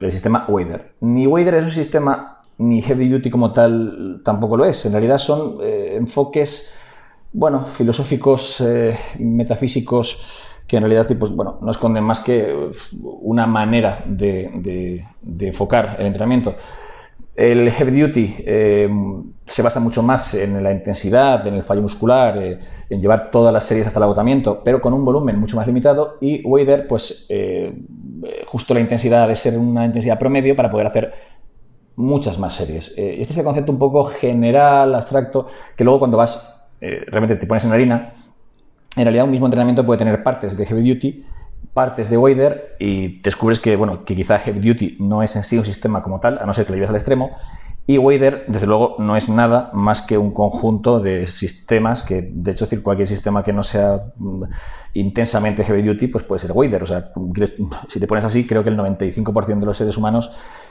el 0.00 0.10
sistema 0.10 0.44
Wader. 0.48 0.94
Ni 1.00 1.26
Wader 1.26 1.54
es 1.54 1.64
un 1.64 1.70
sistema, 1.70 2.40
ni 2.58 2.82
Heavy 2.82 3.08
Duty 3.08 3.30
como 3.30 3.52
tal 3.52 4.20
tampoco 4.24 4.56
lo 4.56 4.64
es. 4.64 4.84
En 4.86 4.92
realidad 4.92 5.18
son 5.18 5.58
eh, 5.62 5.94
enfoques, 5.96 6.72
bueno, 7.32 7.64
filosóficos, 7.66 8.60
eh, 8.60 8.98
metafísicos, 9.18 10.60
que 10.66 10.76
en 10.76 10.84
realidad 10.84 11.06
pues, 11.18 11.32
bueno, 11.32 11.58
no 11.60 11.70
esconden 11.70 12.04
más 12.04 12.20
que 12.20 12.70
una 13.02 13.46
manera 13.46 14.04
de 14.06 15.04
enfocar 15.40 15.96
el 15.98 16.06
entrenamiento. 16.06 16.54
El 17.34 17.70
heavy 17.70 18.00
duty 18.00 18.34
eh, 18.40 18.90
se 19.46 19.62
basa 19.62 19.80
mucho 19.80 20.02
más 20.02 20.34
en 20.34 20.62
la 20.62 20.70
intensidad, 20.70 21.46
en 21.46 21.54
el 21.54 21.62
fallo 21.62 21.80
muscular, 21.80 22.36
eh, 22.36 22.58
en 22.90 23.00
llevar 23.00 23.30
todas 23.30 23.52
las 23.52 23.64
series 23.64 23.86
hasta 23.86 23.98
el 23.98 24.04
agotamiento, 24.04 24.60
pero 24.62 24.82
con 24.82 24.92
un 24.92 25.04
volumen 25.04 25.38
mucho 25.40 25.56
más 25.56 25.66
limitado. 25.66 26.18
Y 26.20 26.46
Wader, 26.46 26.86
pues 26.86 27.26
eh, 27.30 27.72
justo 28.46 28.74
la 28.74 28.80
intensidad 28.80 29.26
de 29.28 29.36
ser 29.36 29.58
una 29.58 29.86
intensidad 29.86 30.18
promedio 30.18 30.54
para 30.54 30.70
poder 30.70 30.86
hacer 30.86 31.12
muchas 31.96 32.38
más 32.38 32.54
series. 32.54 32.88
este 32.96 33.32
es 33.32 33.38
el 33.38 33.44
concepto 33.44 33.72
un 33.72 33.78
poco 33.78 34.04
general, 34.04 34.94
abstracto, 34.94 35.46
que 35.76 35.84
luego 35.84 35.98
cuando 35.98 36.16
vas, 36.16 36.68
realmente 36.80 37.36
te 37.36 37.46
pones 37.46 37.64
en 37.64 37.70
la 37.70 37.76
harina, 37.76 38.14
en 38.96 39.04
realidad 39.04 39.24
un 39.24 39.30
mismo 39.30 39.46
entrenamiento 39.46 39.84
puede 39.84 39.98
tener 39.98 40.22
partes 40.22 40.56
de 40.56 40.66
heavy 40.66 40.94
duty 40.94 41.24
partes 41.74 42.10
de 42.10 42.18
Wader 42.18 42.76
y 42.78 43.20
descubres 43.20 43.60
que, 43.60 43.76
bueno, 43.76 44.04
que 44.04 44.14
quizá 44.14 44.38
Heavy 44.38 44.60
Duty 44.60 44.96
no 45.00 45.22
es 45.22 45.36
en 45.36 45.44
sí 45.44 45.58
un 45.58 45.64
sistema 45.64 46.02
como 46.02 46.20
tal, 46.20 46.38
a 46.38 46.46
no 46.46 46.52
ser 46.52 46.66
que 46.66 46.72
lo 46.72 46.76
lleves 46.76 46.90
al 46.90 46.96
extremo, 46.96 47.30
y 47.84 47.98
Wader, 47.98 48.44
desde 48.46 48.66
luego, 48.66 48.94
no 48.98 49.16
es 49.16 49.28
nada 49.28 49.70
más 49.72 50.02
que 50.02 50.16
un 50.16 50.32
conjunto 50.32 51.00
de 51.00 51.26
sistemas 51.26 52.02
que, 52.02 52.30
de 52.32 52.52
hecho, 52.52 52.66
decir, 52.66 52.82
cualquier 52.82 53.08
sistema 53.08 53.42
que 53.42 53.52
no 53.52 53.64
sea 53.64 54.04
mm, 54.16 54.44
intensamente 54.94 55.64
heavy 55.64 55.82
duty, 55.82 56.06
pues 56.06 56.22
puede 56.22 56.38
ser 56.38 56.52
Wader. 56.52 56.84
O 56.84 56.86
sea, 56.86 57.12
si 57.88 57.98
te 57.98 58.06
pones 58.06 58.24
así, 58.24 58.46
creo 58.46 58.62
que 58.62 58.70
el 58.70 58.78
95% 58.78 59.58
de 59.58 59.66
los 59.66 59.76
seres 59.76 59.96
humanos 59.96 60.30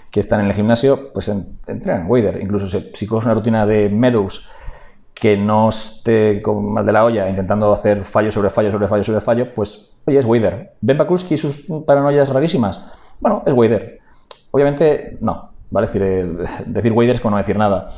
que 0.10 0.22
están 0.22 0.40
en 0.40 0.48
el 0.48 0.54
gimnasio, 0.54 1.12
pues 1.14 1.28
entrenan 1.28 2.10
Wader. 2.10 2.40
Incluso 2.42 2.68
si 2.94 3.08
coges 3.08 3.26
una 3.26 3.34
rutina 3.34 3.66
de 3.66 3.90
Meadows 3.90 4.48
que 5.22 5.38
no 5.38 5.70
esté 5.70 6.42
con 6.42 6.74
mal 6.74 6.84
de 6.84 6.92
la 6.92 7.06
olla 7.06 7.30
intentando 7.30 7.72
hacer 7.72 8.06
fallo 8.06 8.32
sobre 8.32 8.50
fallo 8.50 8.72
sobre 8.72 8.88
fallo 8.88 9.04
sobre 9.04 9.22
fallo, 9.22 9.54
pues 9.54 9.96
oye, 10.06 10.18
es 10.18 10.26
Wader. 10.26 10.72
¿Ben 10.82 10.98
Bakulski 10.98 11.36
y 11.36 11.38
sus 11.38 11.64
paranoias 11.86 12.28
rarísimas? 12.30 12.84
Bueno, 13.20 13.44
es 13.46 13.54
Wader. 13.54 14.00
Obviamente, 14.50 15.20
no. 15.22 15.52
¿vale? 15.70 15.86
decir, 15.86 16.02
eh, 16.02 16.28
decir 16.66 16.92
Wader 16.92 17.14
es 17.14 17.22
como 17.22 17.36
no 17.36 17.38
decir 17.38 17.56
nada. 17.56 17.92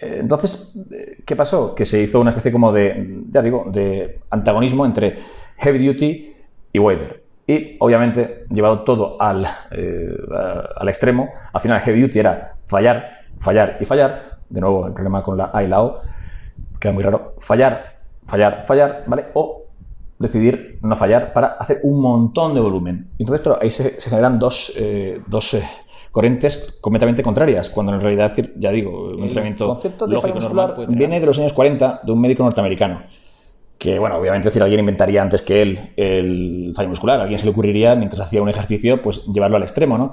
Eh, 0.00 0.16
entonces, 0.20 0.82
eh, 0.90 1.18
¿qué 1.26 1.36
pasó? 1.36 1.74
Que 1.74 1.84
se 1.84 2.00
hizo 2.00 2.20
una 2.20 2.30
especie 2.30 2.50
como 2.50 2.72
de, 2.72 3.24
ya 3.30 3.42
digo, 3.42 3.66
de 3.70 4.20
antagonismo 4.30 4.86
entre 4.86 5.18
Heavy 5.58 5.86
Duty 5.86 6.36
y 6.72 6.78
Wader. 6.78 7.22
Y 7.46 7.76
obviamente, 7.80 8.46
llevado 8.48 8.80
todo 8.80 9.20
al, 9.20 9.46
eh, 9.72 10.08
al 10.74 10.88
extremo, 10.88 11.28
al 11.52 11.60
final 11.60 11.80
Heavy 11.80 12.00
Duty 12.00 12.18
era 12.18 12.54
fallar, 12.66 13.26
fallar 13.40 13.76
y 13.78 13.84
fallar. 13.84 14.38
De 14.48 14.58
nuevo, 14.62 14.86
el 14.86 14.94
problema 14.94 15.22
con 15.22 15.36
la 15.36 15.50
A 15.52 15.62
y 15.62 15.68
la 15.68 15.82
O, 15.82 16.00
queda 16.86 16.92
muy 16.92 17.02
raro. 17.02 17.34
Fallar, 17.38 17.96
fallar, 18.26 18.64
fallar, 18.66 19.04
¿vale? 19.06 19.26
O 19.34 19.64
decidir 20.18 20.78
no 20.82 20.96
fallar 20.96 21.32
para 21.32 21.48
hacer 21.48 21.80
un 21.82 22.00
montón 22.00 22.54
de 22.54 22.60
volumen. 22.60 23.08
Entonces, 23.18 23.42
pero 23.42 23.58
ahí 23.60 23.70
se, 23.70 24.00
generan 24.00 24.38
dos, 24.38 24.72
dos 25.26 25.56
corrientes 26.10 26.78
completamente 26.80 27.22
contrarias, 27.22 27.68
cuando 27.68 27.92
en 27.92 28.00
realidad, 28.00 28.32
ya 28.56 28.70
digo, 28.70 29.10
un 29.10 29.22
entrenamiento 29.22 29.64
El 29.64 29.70
concepto 29.70 30.06
de 30.06 30.20
fallo 30.20 30.34
muscular 30.34 30.74
viene 30.88 31.20
de 31.20 31.26
los 31.26 31.38
años 31.38 31.52
40 31.52 32.00
de 32.04 32.12
un 32.12 32.20
médico 32.20 32.42
norteamericano 32.42 33.02
que, 33.78 33.98
bueno, 33.98 34.16
obviamente 34.16 34.48
decir, 34.48 34.62
alguien 34.62 34.80
inventaría 34.80 35.20
antes 35.20 35.42
que 35.42 35.60
él 35.60 35.92
el 35.96 36.72
fallo 36.74 36.88
muscular. 36.88 37.18
A 37.20 37.22
alguien 37.22 37.38
se 37.38 37.44
le 37.44 37.52
ocurriría, 37.52 37.94
mientras 37.94 38.26
hacía 38.26 38.40
un 38.40 38.48
ejercicio, 38.48 39.02
pues 39.02 39.26
llevarlo 39.26 39.58
al 39.58 39.62
extremo, 39.62 39.98
¿no? 39.98 40.12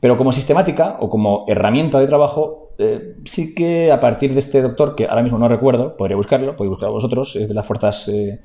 Pero 0.00 0.16
como 0.16 0.32
sistemática 0.32 0.96
o 0.98 1.08
como 1.08 1.44
herramienta 1.46 2.00
de 2.00 2.06
trabajo, 2.08 2.65
eh, 2.78 3.16
sí 3.24 3.54
que 3.54 3.90
a 3.90 4.00
partir 4.00 4.32
de 4.32 4.40
este 4.40 4.60
doctor, 4.60 4.94
que 4.94 5.06
ahora 5.06 5.22
mismo 5.22 5.38
no 5.38 5.48
recuerdo, 5.48 5.96
podría 5.96 6.16
buscarlo, 6.16 6.56
podéis 6.56 6.70
buscarlo 6.70 6.94
vosotros, 6.94 7.36
es 7.36 7.48
de 7.48 7.54
las 7.54 7.64
fuerzas, 7.64 8.08
eh, 8.08 8.40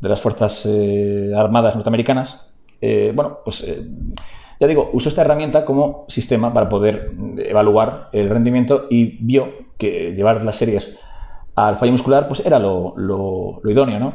de 0.00 0.08
las 0.08 0.20
fuerzas 0.20 0.66
eh, 0.66 1.32
armadas 1.36 1.74
norteamericanas, 1.74 2.52
bueno, 3.14 3.38
pues 3.44 3.66
ya 4.60 4.66
digo, 4.66 4.90
usó 4.92 5.08
esta 5.08 5.22
herramienta 5.22 5.64
como 5.64 6.04
sistema 6.08 6.52
para 6.52 6.68
poder 6.68 7.10
evaluar 7.38 8.10
el 8.12 8.28
rendimiento 8.28 8.86
y 8.90 9.16
vio 9.24 9.48
que 9.76 10.12
llevar 10.14 10.44
las 10.44 10.56
series 10.56 11.00
al 11.56 11.78
fallo 11.78 11.92
muscular 11.92 12.28
pues 12.28 12.44
era 12.46 12.58
lo, 12.60 12.94
idóneo, 13.64 13.98
¿no? 13.98 14.12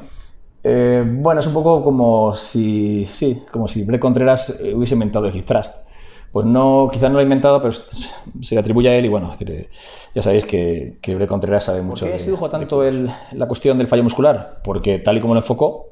Bueno, 0.63 1.39
es 1.39 1.47
un 1.47 1.53
poco 1.53 1.83
como 1.83 2.35
si, 2.35 3.05
sí, 3.07 3.43
como 3.51 3.67
si 3.67 3.85
Contreras 3.99 4.57
hubiese 4.73 4.93
inventado 4.93 5.25
el 5.25 5.43
thrust. 5.43 5.90
Pues 6.31 6.45
no, 6.45 6.89
quizás 6.91 7.09
no 7.09 7.15
lo 7.15 7.19
ha 7.19 7.23
inventado, 7.23 7.61
pero 7.61 7.73
se 7.73 8.55
le 8.55 8.61
atribuye 8.61 8.89
a 8.89 8.95
él 8.95 9.05
y 9.05 9.09
bueno, 9.09 9.33
eh, 9.39 9.69
ya 10.15 10.23
sabéis 10.23 10.45
que, 10.45 10.97
que 11.01 11.15
Brett 11.15 11.27
Contreras 11.27 11.65
sabe 11.65 11.81
mucho. 11.81 12.05
¿Por 12.05 12.13
qué 12.13 12.19
se 12.19 12.31
dijo 12.31 12.49
tanto 12.49 12.83
la 12.83 13.47
cuestión 13.47 13.77
del 13.77 13.87
fallo 13.87 14.03
muscular? 14.03 14.61
Porque 14.63 14.99
tal 14.99 15.17
y 15.17 15.21
como 15.21 15.33
lo 15.33 15.41
enfocó, 15.41 15.89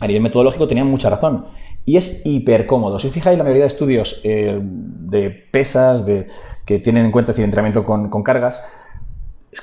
a 0.00 0.06
nivel 0.06 0.22
metodológico 0.22 0.66
tenía 0.66 0.84
mucha 0.84 1.10
razón 1.10 1.46
y 1.86 1.96
es 1.96 2.26
hiper 2.26 2.66
cómodo. 2.66 2.98
Si 2.98 3.06
os 3.06 3.14
fijáis, 3.14 3.38
la 3.38 3.44
mayoría 3.44 3.62
de 3.62 3.68
estudios 3.68 4.20
eh, 4.24 4.58
de 4.60 5.30
pesas, 5.30 6.04
de, 6.04 6.26
que 6.66 6.80
tienen 6.80 7.06
en 7.06 7.12
cuenta 7.12 7.32
el 7.32 7.40
entrenamiento 7.40 7.84
con, 7.84 8.22
cargas, 8.24 8.62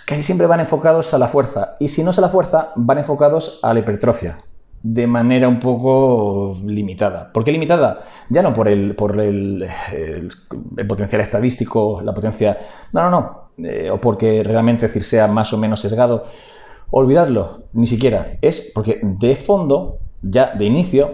casi 0.07 0.23
siempre 0.23 0.47
van 0.47 0.61
enfocados 0.61 1.13
a 1.13 1.17
la 1.17 1.27
fuerza. 1.27 1.75
Y 1.79 1.89
si 1.89 2.01
no 2.01 2.11
es 2.11 2.17
a 2.17 2.21
la 2.21 2.29
fuerza, 2.29 2.71
van 2.75 2.97
enfocados 2.97 3.59
a 3.61 3.73
la 3.73 3.81
hipertrofia. 3.81 4.37
De 4.83 5.07
manera 5.07 5.47
un 5.47 5.59
poco 5.59 6.57
limitada. 6.65 7.31
¿Por 7.31 7.43
qué 7.43 7.51
limitada? 7.51 8.03
Ya 8.29 8.41
no 8.41 8.53
por 8.53 8.67
el, 8.67 8.95
por 8.95 9.19
el, 9.19 9.67
potencial 10.87 11.21
estadístico, 11.21 12.01
la 12.01 12.13
potencia. 12.13 12.57
No, 12.91 13.09
no, 13.09 13.09
no. 13.09 13.65
Eh, 13.65 13.89
o 13.89 13.99
porque 13.99 14.43
realmente 14.43 14.87
decir, 14.87 15.03
sea 15.03 15.27
más 15.27 15.53
o 15.53 15.57
menos 15.57 15.79
sesgado. 15.79 16.25
Olvidadlo, 16.91 17.63
ni 17.73 17.87
siquiera. 17.87 18.37
Es 18.41 18.71
porque 18.75 18.99
de 19.01 19.35
fondo, 19.35 19.99
ya 20.21 20.53
de 20.53 20.65
inicio, 20.65 21.11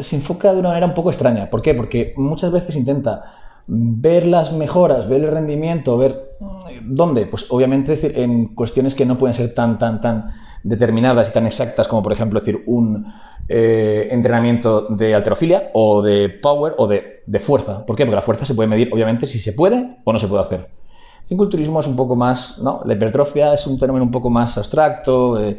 se 0.00 0.16
enfoca 0.16 0.52
de 0.52 0.60
una 0.60 0.70
manera 0.70 0.86
un 0.86 0.94
poco 0.94 1.10
extraña. 1.10 1.50
¿Por 1.50 1.62
qué? 1.62 1.74
Porque 1.74 2.14
muchas 2.16 2.52
veces 2.52 2.76
intenta 2.76 3.22
ver 3.66 4.26
las 4.26 4.52
mejoras, 4.52 5.08
ver 5.08 5.22
el 5.22 5.30
rendimiento, 5.30 5.96
ver 5.96 6.30
mm, 6.40 6.94
dónde, 6.94 7.26
pues 7.26 7.46
obviamente 7.50 7.92
decir, 7.92 8.18
en 8.18 8.54
cuestiones 8.54 8.94
que 8.94 9.06
no 9.06 9.18
pueden 9.18 9.34
ser 9.34 9.54
tan, 9.54 9.78
tan, 9.78 10.00
tan 10.00 10.32
determinadas 10.62 11.28
y 11.28 11.32
tan 11.32 11.46
exactas 11.46 11.88
como 11.88 12.02
por 12.02 12.12
ejemplo 12.12 12.40
decir 12.40 12.62
un 12.66 13.12
eh, 13.48 14.08
entrenamiento 14.10 14.86
de 14.88 15.14
alterofilia 15.14 15.70
o 15.74 16.00
de 16.00 16.28
power 16.28 16.74
o 16.78 16.86
de, 16.86 17.22
fuerza. 17.40 17.84
¿Por 17.84 17.96
qué? 17.96 18.04
Porque 18.04 18.14
la 18.14 18.22
fuerza 18.22 18.46
se 18.46 18.54
puede 18.54 18.68
medir 18.68 18.88
obviamente 18.92 19.26
si 19.26 19.38
se 19.38 19.52
puede 19.52 19.98
o 20.04 20.12
no 20.12 20.18
se 20.18 20.28
puede 20.28 20.42
hacer. 20.42 20.68
En 21.28 21.36
culturismo 21.36 21.80
es 21.80 21.86
un 21.86 21.96
poco 21.96 22.14
más, 22.14 22.58
¿no? 22.62 22.82
La 22.84 22.94
hipertrofia 22.94 23.52
es 23.54 23.66
un 23.66 23.78
fenómeno 23.78 24.04
un 24.04 24.10
poco 24.10 24.30
más 24.30 24.56
abstracto. 24.58 25.42
Eh, 25.42 25.56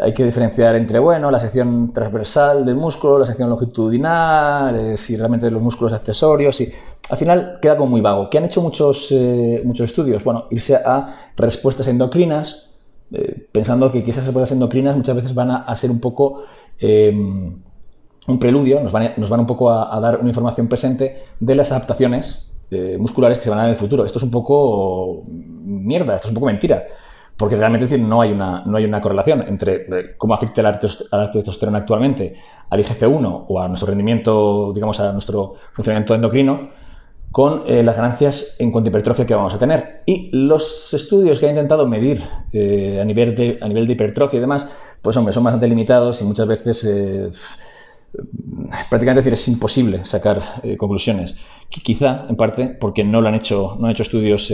hay 0.00 0.14
que 0.14 0.24
diferenciar 0.24 0.76
entre, 0.76 0.98
bueno, 1.00 1.30
la 1.30 1.40
sección 1.40 1.92
transversal 1.92 2.64
del 2.64 2.76
músculo, 2.76 3.18
la 3.18 3.26
sección 3.26 3.50
longitudinal, 3.50 4.78
eh, 4.78 4.96
si 4.96 5.16
realmente 5.16 5.50
los 5.50 5.60
músculos 5.60 5.92
accesorios, 5.92 6.60
y 6.60 6.72
al 7.10 7.18
final 7.18 7.58
queda 7.60 7.76
como 7.76 7.90
muy 7.90 8.00
vago. 8.00 8.30
¿Qué 8.30 8.38
han 8.38 8.44
hecho 8.44 8.62
muchos, 8.62 9.12
muchos 9.64 9.90
estudios? 9.90 10.22
Bueno, 10.22 10.46
irse 10.50 10.76
a 10.76 11.32
respuestas 11.36 11.88
endocrinas, 11.88 12.71
pensando 13.52 13.92
que 13.92 13.98
esas 13.98 14.24
respuestas 14.24 14.52
endocrinas 14.52 14.96
muchas 14.96 15.16
veces 15.16 15.34
van 15.34 15.50
a, 15.50 15.76
ser 15.76 15.90
un 15.90 16.00
poco 16.00 16.44
em, 16.78 17.56
un 18.26 18.38
preludio, 18.38 18.80
nos 18.80 18.92
van, 18.92 19.12
nos 19.16 19.28
van 19.28 19.40
un 19.40 19.46
poco 19.46 19.70
a, 19.70 19.94
a, 19.94 20.00
dar 20.00 20.20
una 20.20 20.28
información 20.28 20.68
presente 20.68 21.24
de 21.38 21.54
las 21.54 21.70
adaptaciones 21.70 22.48
musculares 22.98 23.36
que 23.36 23.44
se 23.44 23.50
van 23.50 23.58
a 23.58 23.62
dar 23.62 23.68
en 23.68 23.74
el 23.74 23.80
futuro. 23.80 24.06
Esto 24.06 24.18
es 24.18 24.24
un 24.24 24.30
poco 24.30 25.24
mierda, 25.28 26.14
esto 26.14 26.28
es 26.28 26.30
un 26.30 26.34
poco 26.34 26.46
mentira. 26.46 26.84
Porque 27.36 27.56
realmente 27.56 27.86
decir, 27.86 27.98
no, 27.98 28.20
hay 28.20 28.30
una, 28.30 28.62
no 28.64 28.76
hay 28.76 28.84
una 28.84 29.00
correlación 29.00 29.42
entre 29.48 29.74
eh, 29.74 30.14
cómo 30.16 30.34
afecta 30.34 30.62
la 30.62 30.78
testosterona 31.32 31.78
actualmente 31.78 32.34
al 32.70 32.80
IGF-1 32.80 33.46
o 33.48 33.60
a 33.60 33.68
nuestro 33.68 33.88
rendimiento, 33.88 34.72
digamos, 34.72 35.00
a 35.00 35.12
nuestro 35.12 35.54
funcionamiento 35.72 36.14
endocrino, 36.14 36.70
con 37.32 37.64
eh, 37.66 37.82
las 37.82 37.96
ganancias 37.96 38.56
en 38.58 38.70
cuanto 38.70 38.88
a 38.88 38.90
hipertrofia 38.90 39.26
que 39.26 39.34
vamos 39.34 39.54
a 39.54 39.58
tener. 39.58 40.02
Y 40.06 40.30
los 40.32 40.94
estudios 40.94 41.40
que 41.40 41.46
han 41.46 41.52
intentado 41.52 41.86
medir 41.86 42.22
eh, 42.52 42.98
a, 43.00 43.04
nivel 43.04 43.34
de, 43.34 43.58
a 43.60 43.66
nivel 43.66 43.86
de 43.86 43.94
hipertrofia 43.94 44.36
y 44.36 44.40
demás, 44.40 44.66
pues 45.00 45.16
hombre, 45.16 45.32
son 45.32 45.42
bastante 45.42 45.66
limitados 45.66 46.20
y 46.22 46.24
muchas 46.24 46.46
veces 46.46 46.86
prácticamente 48.90 49.20
decir, 49.20 49.32
es 49.32 49.48
imposible 49.48 50.04
sacar 50.04 50.62
conclusiones. 50.76 51.34
Quizá, 51.68 52.26
en 52.28 52.36
parte, 52.36 52.66
porque 52.78 53.02
no 53.02 53.22
lo 53.22 53.28
han 53.28 53.34
hecho, 53.34 53.76
no 53.80 53.86
han 53.86 53.92
hecho 53.92 54.02
estudios, 54.02 54.52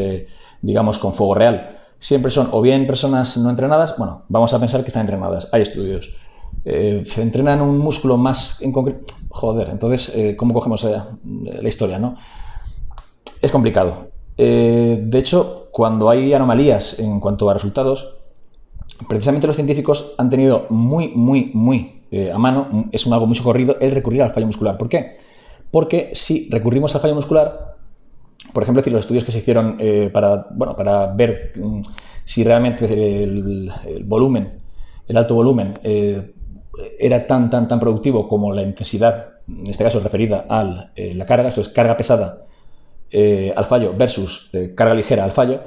digamos, 0.62 0.98
con 0.98 1.12
fuego 1.12 1.34
real 1.34 1.78
siempre 1.98 2.30
son 2.30 2.48
o 2.52 2.62
bien 2.62 2.86
personas 2.86 3.36
no 3.36 3.50
entrenadas, 3.50 3.96
bueno, 3.98 4.22
vamos 4.28 4.52
a 4.54 4.60
pensar 4.60 4.82
que 4.82 4.88
están 4.88 5.02
entrenadas, 5.02 5.48
hay 5.52 5.62
estudios. 5.62 6.14
Eh, 6.64 7.04
entrenan 7.16 7.60
un 7.60 7.78
músculo 7.78 8.16
más 8.16 8.62
en 8.62 8.72
concreto. 8.72 9.14
Joder, 9.28 9.68
entonces, 9.70 10.12
eh, 10.14 10.36
¿cómo 10.36 10.54
cogemos 10.54 10.84
eh, 10.84 11.00
la 11.24 11.68
historia? 11.68 11.98
¿no? 11.98 12.16
Es 13.40 13.50
complicado. 13.50 14.08
Eh, 14.36 15.00
de 15.02 15.18
hecho, 15.18 15.68
cuando 15.70 16.10
hay 16.10 16.32
anomalías 16.32 16.98
en 16.98 17.20
cuanto 17.20 17.48
a 17.50 17.54
resultados, 17.54 18.16
precisamente 19.08 19.46
los 19.46 19.56
científicos 19.56 20.14
han 20.18 20.30
tenido 20.30 20.66
muy, 20.70 21.08
muy, 21.08 21.50
muy 21.54 21.94
a 22.32 22.38
mano, 22.38 22.88
es 22.90 23.04
un 23.04 23.12
algo 23.12 23.26
muy 23.26 23.36
socorrido, 23.36 23.76
el 23.80 23.90
recurrir 23.90 24.22
al 24.22 24.32
fallo 24.32 24.46
muscular. 24.46 24.78
¿Por 24.78 24.88
qué? 24.88 25.18
Porque 25.70 26.10
si 26.14 26.48
recurrimos 26.50 26.94
al 26.94 27.02
fallo 27.02 27.14
muscular, 27.14 27.76
por 28.52 28.62
ejemplo, 28.62 28.82
los 28.86 29.00
estudios 29.00 29.24
que 29.24 29.32
se 29.32 29.38
hicieron 29.38 29.76
eh, 29.78 30.10
para, 30.12 30.46
bueno, 30.50 30.74
para 30.74 31.06
ver 31.06 31.52
mm, 31.56 31.82
si 32.24 32.44
realmente 32.44 32.84
el, 33.22 33.70
volumen, 34.04 34.60
el 35.06 35.16
alto 35.16 35.34
volumen, 35.34 35.74
eh, 35.82 36.32
era 36.98 37.26
tan, 37.26 37.50
tan, 37.50 37.66
tan 37.66 37.80
productivo 37.80 38.28
como 38.28 38.52
la 38.52 38.62
intensidad, 38.62 39.26
en 39.48 39.68
este 39.68 39.84
caso 39.84 40.00
referida 40.00 40.46
a 40.48 40.90
eh, 40.94 41.14
la 41.14 41.26
carga, 41.26 41.48
esto 41.48 41.60
es 41.60 41.68
carga 41.68 41.96
pesada 41.96 42.44
al 43.10 43.64
fallo 43.64 43.94
versus 43.96 44.50
carga 44.74 44.94
ligera 44.94 45.24
al 45.24 45.32
fallo, 45.32 45.60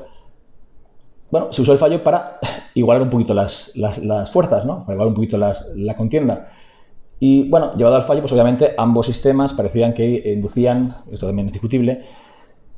bueno, 1.32 1.52
se 1.52 1.62
usó 1.62 1.72
el 1.74 1.80
fallo 1.80 2.04
para 2.04 2.40
igualar 2.76 3.02
un 3.04 3.10
poquito 3.10 3.34
las, 3.34 3.74
fuerzas, 4.32 4.66
¿no? 4.66 4.86
Para 4.86 4.94
igualar 4.94 5.08
un 5.08 5.16
poquito 5.16 5.38
la 5.38 5.96
contienda. 5.96 6.50
Y 7.24 7.48
bueno, 7.50 7.76
llevado 7.76 7.98
al 7.98 8.04
fallo, 8.04 8.22
pues 8.22 8.34
obviamente 8.34 8.74
ambos 8.80 9.06
sistemas 9.06 9.54
parecían 9.54 9.94
que 9.94 10.34
inducían, 10.34 10.98
esto 11.12 11.28
también 11.28 11.48
es 11.48 11.54
discutible, 11.54 12.04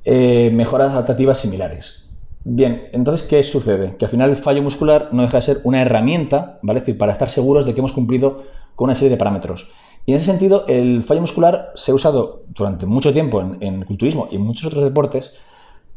eh, 0.03 0.51
mejoras 0.53 0.91
adaptativas 0.91 1.39
similares. 1.39 2.13
Bien, 2.43 2.89
entonces, 2.91 3.25
¿qué 3.25 3.41
sucede? 3.41 3.95
Que 3.95 4.03
al 4.03 4.11
final 4.11 4.29
el 4.29 4.35
fallo 4.35 4.61
muscular 4.61 5.07
no 5.13 5.21
deja 5.21 5.37
de 5.37 5.43
ser 5.43 5.61
una 5.63 5.81
herramienta, 5.81 6.59
¿vale? 6.61 6.81
decir, 6.81 6.97
para 6.97 7.13
estar 7.13 7.29
seguros 7.29 7.65
de 7.65 7.73
que 7.73 7.79
hemos 7.79 7.93
cumplido 7.93 8.43
con 8.75 8.87
una 8.87 8.95
serie 8.95 9.11
de 9.11 9.17
parámetros. 9.17 9.71
Y 10.05 10.11
en 10.11 10.15
ese 10.15 10.25
sentido, 10.25 10.65
el 10.67 11.03
fallo 11.03 11.21
muscular 11.21 11.71
se 11.75 11.91
ha 11.91 11.95
usado 11.95 12.43
durante 12.49 12.85
mucho 12.85 13.13
tiempo 13.13 13.41
en, 13.41 13.57
en 13.61 13.85
culturismo 13.85 14.27
y 14.31 14.35
en 14.35 14.41
muchos 14.41 14.67
otros 14.67 14.83
deportes 14.83 15.33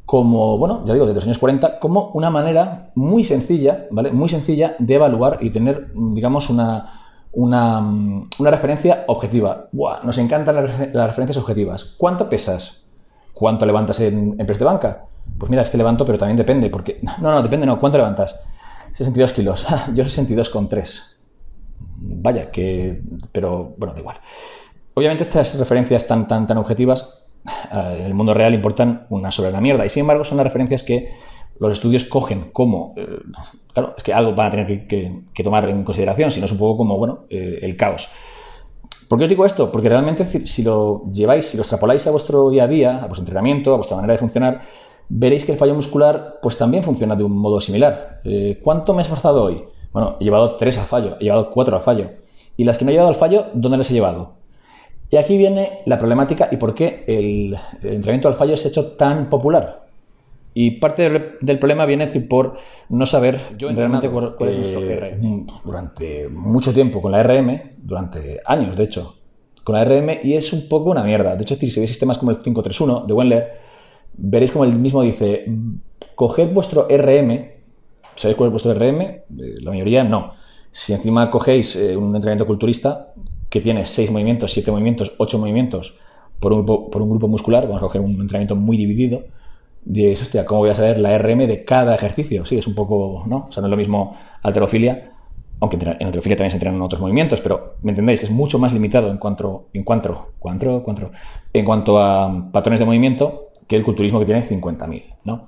como, 0.07 0.57
bueno, 0.57 0.85
ya 0.87 0.95
digo, 0.95 1.05
desde 1.05 1.17
los 1.17 1.25
años 1.25 1.39
40, 1.39 1.81
como 1.81 2.11
una 2.15 2.31
manera 2.31 2.93
muy 2.95 3.25
sencilla, 3.25 3.87
¿vale? 3.91 4.13
Muy 4.13 4.29
sencilla 4.29 4.77
de 4.79 4.95
evaluar 4.95 5.39
y 5.41 5.51
tener, 5.51 5.91
digamos, 5.95 6.49
una, 6.49 7.01
una, 7.33 7.83
referencia 8.39 9.05
objetiva. 9.09 9.67
Buah, 9.73 10.05
nos 10.05 10.17
encantan 10.19 10.55
las 10.55 11.07
referencias 11.09 11.37
objetivas. 11.37 11.97
¿Cuánto 11.99 12.31
pesas? 12.31 12.85
¿Cuánto 13.35 13.67
levantas 13.67 14.01
en, 14.01 14.37
en 14.39 14.47
de 14.47 14.65
banca? 14.65 15.07
Pues 15.39 15.51
mira, 15.51 15.63
es 15.63 15.71
que 15.71 15.77
levanto, 15.77 16.07
pero 16.07 16.19
también 16.19 16.37
depende, 16.37 16.71
porque... 16.71 17.01
No, 17.21 17.33
no, 17.33 17.43
depende, 17.43 17.67
no. 17.67 17.81
¿Cuánto 17.81 17.99
levantas? 17.99 18.39
62 18.93 19.33
kilos. 19.33 19.67
Yo 19.95 20.05
62,3. 20.05 21.16
Vaya, 21.99 22.51
que... 22.51 23.01
Pero, 23.33 23.75
bueno, 23.79 23.95
da 23.95 24.01
igual. 24.01 24.17
Obviamente 24.95 25.25
estas 25.25 25.59
referencias 25.59 26.07
tan, 26.07 26.27
tan, 26.27 26.47
tan 26.47 26.57
objetivas 26.57 27.27
eh, 27.73 27.97
en 28.01 28.07
el 28.07 28.15
mundo 28.15 28.35
real 28.35 28.55
importan 28.55 29.07
una 29.11 29.31
sobre 29.31 29.53
la 29.53 29.61
mierda. 29.61 29.85
Y 29.85 29.89
sin 29.89 30.01
embargo 30.01 30.25
son 30.25 30.39
las 30.39 30.45
referencias 30.45 30.83
que 30.83 31.13
los 31.59 31.73
estudios 31.73 32.05
cogen 32.05 32.51
como, 32.53 32.95
eh, 32.97 33.21
claro, 33.73 33.95
es 33.97 34.03
que 34.03 34.13
algo 34.13 34.35
van 34.35 34.49
a 34.49 34.51
tener 34.51 34.87
que, 34.87 35.43
tomar 35.43 35.69
en 35.69 35.85
consideración, 35.85 36.31
si 36.31 36.41
no 36.41 36.47
es 36.47 36.53
un 36.53 36.59
poco 36.59 36.79
como, 36.79 36.99
bueno, 36.99 37.25
eh, 37.31 37.61
el 37.63 37.77
caos. 37.77 38.09
¿Por 39.09 39.19
qué 39.19 39.25
os 39.25 39.29
digo 39.29 39.47
esto? 39.47 39.71
Porque 39.71 39.89
realmente 39.89 40.25
si 40.25 40.63
lo 40.63 41.05
lleváis, 41.13 41.47
si 41.47 41.57
lo 41.57 41.63
extrapoláis 41.63 42.07
a 42.07 42.11
vuestro 42.11 42.51
día 42.51 42.65
a 42.65 42.67
día, 42.67 42.97
a 42.97 43.07
vuestro 43.07 43.21
entrenamiento, 43.21 43.73
a 43.73 43.77
vuestra 43.77 43.97
manera 43.97 44.15
de 44.15 44.19
funcionar, 44.19 44.63
veréis 45.09 45.45
que 45.45 45.53
el 45.53 45.59
fallo 45.59 45.75
muscular 45.75 46.39
pues 46.43 46.59
también 46.59 46.83
funciona 46.83 47.15
de 47.15 47.23
un 47.23 47.37
modo 47.37 47.61
similar. 47.61 48.21
¿Cuánto 48.65 48.95
me 48.95 49.03
he 49.03 49.03
esforzado 49.03 49.45
hoy? 49.45 49.63
Bueno, 49.97 50.19
he 50.21 50.25
llevado 50.25 50.57
tres 50.57 50.77
al 50.77 50.85
fallo, 50.85 51.17
he 51.19 51.25
llevado 51.25 51.49
cuatro 51.49 51.75
al 51.75 51.83
fallo. 51.83 52.11
¿Y 52.59 52.65
las 52.65 52.77
que 52.77 52.85
no 52.85 52.91
he 52.91 52.93
llevado 52.93 53.09
al 53.09 53.15
fallo, 53.15 53.47
dónde 53.55 53.79
las 53.79 53.91
he 53.91 53.95
llevado? 53.95 54.35
Y 55.09 55.17
aquí 55.17 55.39
viene 55.39 55.79
la 55.87 55.97
problemática 55.97 56.51
y 56.53 56.59
por 56.59 56.75
qué 56.75 57.05
el, 57.07 57.57
entrenamiento 57.77 58.29
al 58.29 58.35
fallo 58.35 58.59
se 58.59 58.69
ha 58.69 58.71
hecho 58.73 58.89
tan 58.93 59.31
popular. 59.31 59.87
Y 60.53 60.73
parte 60.73 61.09
del, 61.41 61.59
problema 61.59 61.87
viene 61.87 62.09
por 62.09 62.59
no 62.91 63.07
saber 63.07 63.41
Yo 63.57 63.71
realmente 63.71 64.11
cuál, 64.11 64.35
es 64.51 64.59
nuestro 64.59 64.83
RM. 64.83 65.25
Eh, 65.25 65.47
durante 65.65 66.29
mucho 66.29 66.75
tiempo 66.75 67.01
con 67.01 67.13
la 67.13 67.23
RM, 67.23 67.77
durante 67.79 68.43
años 68.45 68.77
de 68.77 68.85
hecho, 68.85 69.17
con 69.65 69.77
la 69.77 69.85
RM 69.87 70.19
y 70.25 70.35
es 70.35 70.53
un 70.53 70.69
poco 70.69 70.91
una 70.91 71.05
mierda. 71.05 71.37
De 71.37 71.43
hecho, 71.43 71.57
si 71.57 71.81
veis 71.81 71.89
sistemas 71.89 72.19
como 72.19 72.33
el 72.33 72.37
531 72.41 73.07
de 73.07 73.15
Wendler, 73.15 73.53
veréis 74.13 74.51
como 74.51 74.65
el 74.65 74.75
mismo 74.75 75.01
dice, 75.01 75.47
coged 76.15 76.53
vuestro 76.53 76.87
RM, 76.87 77.56
¿sabéis 78.17 78.37
cuál 78.37 78.49
es 78.49 78.53
vuestro 78.53 78.75
RM? 78.75 79.01
Eh, 79.01 79.25
la 79.61 79.71
mayoría 79.71 80.05
no. 80.05 80.35
Si 80.71 80.93
encima 80.93 81.31
cogéis 81.31 81.77
eh, 81.77 81.97
un 81.97 82.15
entrenamiento 82.15 82.47
culturista 82.47 83.13
que 83.49 83.61
tiene 83.61 83.85
6 83.85 84.11
movimientos, 84.11 84.53
7 84.53 84.71
movimientos, 84.71 85.13
8 85.19 85.39
movimientos 85.39 85.99
por 86.41 86.53
un, 86.53 86.67
por 86.67 87.03
un 87.03 87.11
grupo 87.11 87.29
muscular, 87.29 87.65
vamos 87.65 87.79
a 87.79 87.87
coger 87.87 88.01
un 88.01 88.21
entrenamiento 88.21 88.57
muy 88.57 88.77
dividido, 88.77 89.25
dices, 89.83 90.23
hostia, 90.23 90.45
¿cómo 90.45 90.61
voy 90.61 90.71
a 90.71 90.75
saber 90.75 90.99
la 90.99 91.17
RM 91.17 91.47
de 91.47 91.65
cada 91.65 91.95
ejercicio? 91.95 92.45
Sí, 92.45 92.59
es 92.59 92.67
un 92.67 92.75
poco, 92.75 93.25
¿no? 93.27 93.47
O 93.49 93.53
sea, 93.53 93.61
no 93.61 93.69
es 93.69 93.71
lo 93.71 93.77
mismo 93.77 94.17
alterofilia, 94.43 95.13
aunque 95.61 95.77
en 95.77 96.07
alterofilia 96.07 96.37
también 96.37 96.51
se 96.51 96.57
entrenan 96.57 96.83
otros 96.83 97.01
movimientos, 97.01 97.41
pero 97.41 97.77
me 97.83 97.93
entendéis 97.93 98.21
que 98.21 98.27
es 98.27 98.33
mucho 98.33 98.59
más 98.59 98.73
limitado 98.73 99.11
en 99.11 99.19
cuanto, 99.19 99.69
en 99.73 99.85
cuanto, 99.85 100.33
cuanto, 100.39 100.83
cuanto, 100.83 101.11
en 101.53 101.65
cuanto 101.65 101.99
a 101.99 102.51
patrones 102.53 102.81
de 102.81 102.87
movimiento 102.87 103.49
que 103.67 103.77
el 103.77 103.85
culturismo 103.85 104.19
que 104.19 104.27
tiene 104.27 104.43
50.000, 104.43 105.15
¿no? 105.25 105.47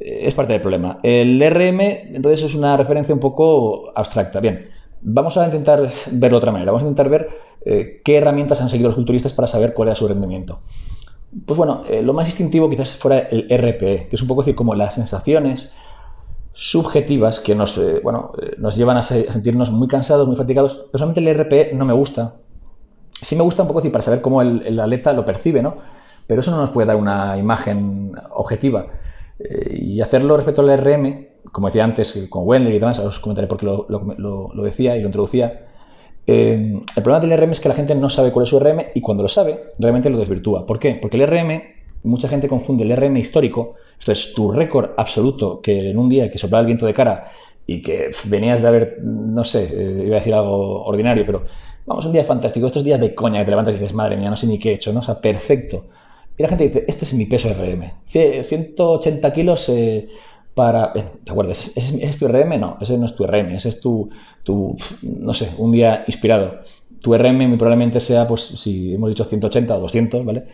Es 0.00 0.34
parte 0.34 0.52
del 0.52 0.62
problema. 0.62 0.98
El 1.02 1.40
RM, 1.40 1.80
entonces, 2.14 2.42
es 2.42 2.54
una 2.54 2.76
referencia 2.76 3.14
un 3.14 3.20
poco 3.20 3.92
abstracta. 3.94 4.40
Bien, 4.40 4.68
vamos 5.00 5.36
a 5.36 5.44
intentar 5.46 5.90
verlo 6.12 6.36
de 6.36 6.38
otra 6.38 6.52
manera. 6.52 6.72
Vamos 6.72 6.82
a 6.82 6.88
intentar 6.88 7.08
ver 7.08 7.28
eh, 7.64 8.00
qué 8.04 8.16
herramientas 8.16 8.60
han 8.60 8.68
seguido 8.68 8.88
los 8.88 8.94
culturistas 8.94 9.32
para 9.32 9.48
saber 9.48 9.74
cuál 9.74 9.88
era 9.88 9.96
su 9.96 10.06
rendimiento. 10.06 10.60
Pues 11.44 11.56
bueno, 11.58 11.82
eh, 11.88 12.02
lo 12.02 12.12
más 12.12 12.26
instintivo 12.28 12.70
quizás 12.70 12.96
fuera 12.96 13.18
el 13.18 13.46
RPE, 13.50 14.08
que 14.08 14.16
es 14.16 14.22
un 14.22 14.28
poco 14.28 14.42
decir 14.42 14.54
como 14.54 14.74
las 14.74 14.94
sensaciones 14.94 15.74
subjetivas 16.52 17.40
que 17.40 17.54
nos, 17.54 17.76
eh, 17.76 18.00
bueno, 18.02 18.32
nos 18.56 18.76
llevan 18.76 18.96
a, 18.96 19.02
sentirnos 19.02 19.70
muy 19.70 19.88
cansados, 19.88 20.26
muy 20.26 20.36
fatigados. 20.36 20.86
Personalmente 20.92 21.20
el 21.20 21.38
RPE 21.38 21.74
no 21.74 21.84
me 21.84 21.92
gusta. 21.92 22.36
Sí 23.20 23.36
me 23.36 23.42
gusta 23.42 23.62
un 23.62 23.68
poco 23.68 23.80
decir, 23.80 23.92
para 23.92 24.02
saber 24.02 24.20
cómo 24.20 24.42
el, 24.42 24.78
atleta 24.78 25.12
lo 25.12 25.24
percibe, 25.24 25.60
¿no? 25.60 25.76
Pero 26.26 26.40
eso 26.40 26.50
no 26.50 26.58
nos 26.58 26.70
puede 26.70 26.86
dar 26.86 26.96
una 26.96 27.36
imagen 27.36 28.12
objetiva. 28.30 28.86
Y 29.38 30.00
hacerlo 30.00 30.36
respecto 30.36 30.62
al 30.62 30.78
RM, 30.78 31.26
como 31.52 31.68
decía 31.68 31.84
antes 31.84 32.26
con 32.30 32.46
Wendler 32.46 32.74
y 32.74 32.78
demás, 32.78 32.98
os 32.98 33.18
comentaré 33.18 33.46
por 33.46 33.58
qué 33.58 33.66
lo 33.66 34.62
decía 34.62 34.96
y 34.96 35.00
lo 35.00 35.06
introducía, 35.06 35.66
el 36.26 36.82
problema 36.94 37.20
del 37.20 37.38
RM 37.38 37.52
es 37.52 37.60
que 37.60 37.68
la 37.68 37.74
gente 37.74 37.94
no 37.94 38.10
sabe 38.10 38.32
cuál 38.32 38.44
es 38.44 38.50
su 38.50 38.58
RM 38.58 38.86
y 38.94 39.00
cuando 39.00 39.22
lo 39.22 39.28
sabe, 39.28 39.60
realmente 39.78 40.10
lo 40.10 40.18
desvirtúa. 40.18 40.66
¿Por 40.66 40.80
qué? 40.80 40.98
Porque 41.00 41.16
el 41.16 41.26
RM, 41.26 41.62
mucha 42.02 42.28
gente 42.28 42.48
confunde 42.48 42.82
el 42.82 42.96
RM 42.96 43.16
histórico, 43.18 43.74
esto 43.98 44.12
es 44.12 44.34
tu 44.34 44.50
récord 44.50 44.90
absoluto, 44.96 45.60
que 45.60 45.90
en 45.90 45.98
un 45.98 46.08
día 46.08 46.30
que 46.30 46.38
soplaba 46.38 46.60
el 46.60 46.66
viento 46.66 46.86
de 46.86 46.94
cara 46.94 47.28
y 47.64 47.80
que 47.80 48.10
venías 48.24 48.60
de 48.60 48.68
haber, 48.68 48.98
no 49.02 49.44
sé, 49.44 49.68
eh, 49.72 50.04
iba 50.06 50.16
a 50.16 50.18
decir 50.18 50.34
algo 50.34 50.84
ordinario, 50.84 51.24
pero 51.24 51.44
vamos, 51.86 52.04
un 52.04 52.12
día 52.12 52.24
fantástico, 52.24 52.66
estos 52.66 52.84
días 52.84 53.00
de 53.00 53.14
coña 53.14 53.40
que 53.40 53.44
te 53.44 53.50
levantas 53.50 53.74
y 53.74 53.78
dices, 53.78 53.94
madre 53.94 54.16
mía, 54.16 54.30
no 54.30 54.36
sé 54.36 54.48
ni 54.48 54.58
qué 54.58 54.70
he 54.70 54.74
hecho, 54.74 54.92
¿no? 54.92 55.00
O 55.00 55.02
sea, 55.02 55.20
perfecto. 55.20 55.84
Y 56.38 56.42
la 56.42 56.48
gente 56.48 56.64
dice, 56.64 56.84
este 56.86 57.04
es 57.04 57.14
mi 57.14 57.26
peso 57.26 57.48
RM. 57.52 57.90
180 58.08 59.32
kilos 59.32 59.68
eh, 59.68 60.08
para... 60.54 60.92
¿Te 60.92 61.30
acuerdas? 61.30 61.72
¿Ese, 61.74 62.04
es 62.04 62.18
tu 62.18 62.28
RM? 62.28 62.60
No, 62.60 62.76
ese 62.80 62.98
no 62.98 63.06
es 63.06 63.14
tu 63.14 63.26
RM, 63.26 63.54
ese 63.54 63.70
es 63.70 63.80
tu, 63.80 64.10
tu, 64.42 64.76
no 65.02 65.34
sé, 65.34 65.50
un 65.58 65.72
día 65.72 66.04
inspirado. 66.06 66.60
Tu 67.00 67.16
RM 67.16 67.48
muy 67.48 67.56
probablemente 67.56 68.00
sea, 68.00 68.26
pues 68.26 68.42
si 68.42 68.94
hemos 68.94 69.08
dicho 69.08 69.24
180 69.24 69.76
o 69.76 69.80
200, 69.80 70.24
¿vale? 70.24 70.44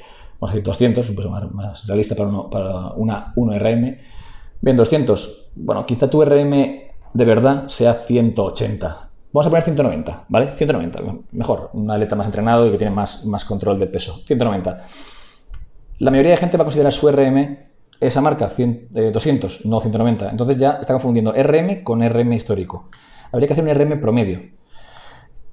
Vamos 0.40 0.51
a 0.51 0.55
decir 0.55 0.64
200, 0.64 1.09
un 1.09 1.16
poco 1.16 1.29
más, 1.29 1.87
realista 1.87 2.14
para, 2.14 2.29
uno, 2.29 2.51
para 2.51 2.92
una 2.95 3.33
1RM. 3.35 3.99
Bien, 4.61 4.77
200. 4.77 5.51
Bueno, 5.57 5.87
quizá 5.87 6.09
tu 6.11 6.25
RM 6.25 6.53
de 7.14 7.25
verdad 7.25 7.68
sea 7.68 7.95
180. 7.95 9.09
Vamos 9.33 9.47
a 9.47 9.51
poner 9.51 9.62
190, 9.64 10.25
¿vale? 10.29 10.53
190, 10.53 11.01
mejor. 11.33 11.71
Un 11.73 11.90
atleta 11.90 12.16
más 12.16 12.27
entrenado 12.27 12.66
y 12.66 12.73
que 12.73 12.79
tiene 12.79 12.95
más, 12.95 13.25
más 13.25 13.45
control 13.45 13.79
del 13.79 13.88
peso. 13.88 14.21
190. 14.27 14.85
La 16.03 16.11
mayoría 16.11 16.33
de 16.33 16.37
gente 16.37 16.57
va 16.57 16.62
a 16.62 16.65
considerar 16.65 16.93
su 16.93 17.09
RM 17.09 17.59
esa 18.01 18.21
marca 18.21 18.53
200, 18.57 18.93
eh, 18.93 19.61
no 19.69 19.81
190. 19.81 20.31
Entonces 20.31 20.57
ya 20.57 20.79
está 20.81 20.95
confundiendo 20.95 21.33
RM 21.33 21.85
con 21.85 22.03
RM 22.03 22.33
histórico. 22.33 22.88
Habría 23.31 23.47
que 23.47 23.53
hacer 23.53 23.62
un 23.62 23.73
RM 23.73 24.01
promedio. 24.01 24.41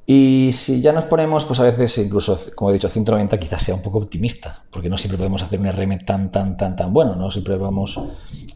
Y 0.07 0.49
si 0.53 0.81
ya 0.81 0.91
nos 0.91 1.03
ponemos, 1.03 1.45
pues 1.45 1.59
a 1.59 1.63
veces 1.63 1.95
incluso, 1.99 2.35
como 2.55 2.71
he 2.71 2.73
dicho, 2.73 2.89
190 2.89 3.37
quizás 3.37 3.61
sea 3.61 3.75
un 3.75 3.83
poco 3.83 3.99
optimista, 3.99 4.63
porque 4.71 4.89
no 4.89 4.97
siempre 4.97 5.19
podemos 5.19 5.43
hacer 5.43 5.59
un 5.59 5.71
RM 5.71 6.03
tan, 6.03 6.31
tan, 6.31 6.57
tan, 6.57 6.75
tan 6.75 6.93
bueno, 6.93 7.15
no 7.15 7.29
siempre 7.29 7.55
vamos 7.55 8.01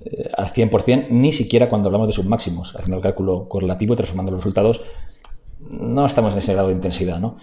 eh, 0.03 0.31
al 0.35 0.51
100%, 0.51 1.09
ni 1.11 1.31
siquiera 1.31 1.69
cuando 1.69 1.89
hablamos 1.89 2.07
de 2.07 2.13
submáximos, 2.13 2.75
haciendo 2.75 2.97
el 2.97 3.03
cálculo 3.03 3.47
correlativo 3.47 3.93
y 3.93 3.97
transformando 3.97 4.31
los 4.31 4.39
resultados, 4.39 4.81
no 5.69 6.07
estamos 6.07 6.33
en 6.33 6.39
ese 6.39 6.53
grado 6.53 6.69
de 6.69 6.73
intensidad, 6.73 7.19
¿no? 7.19 7.37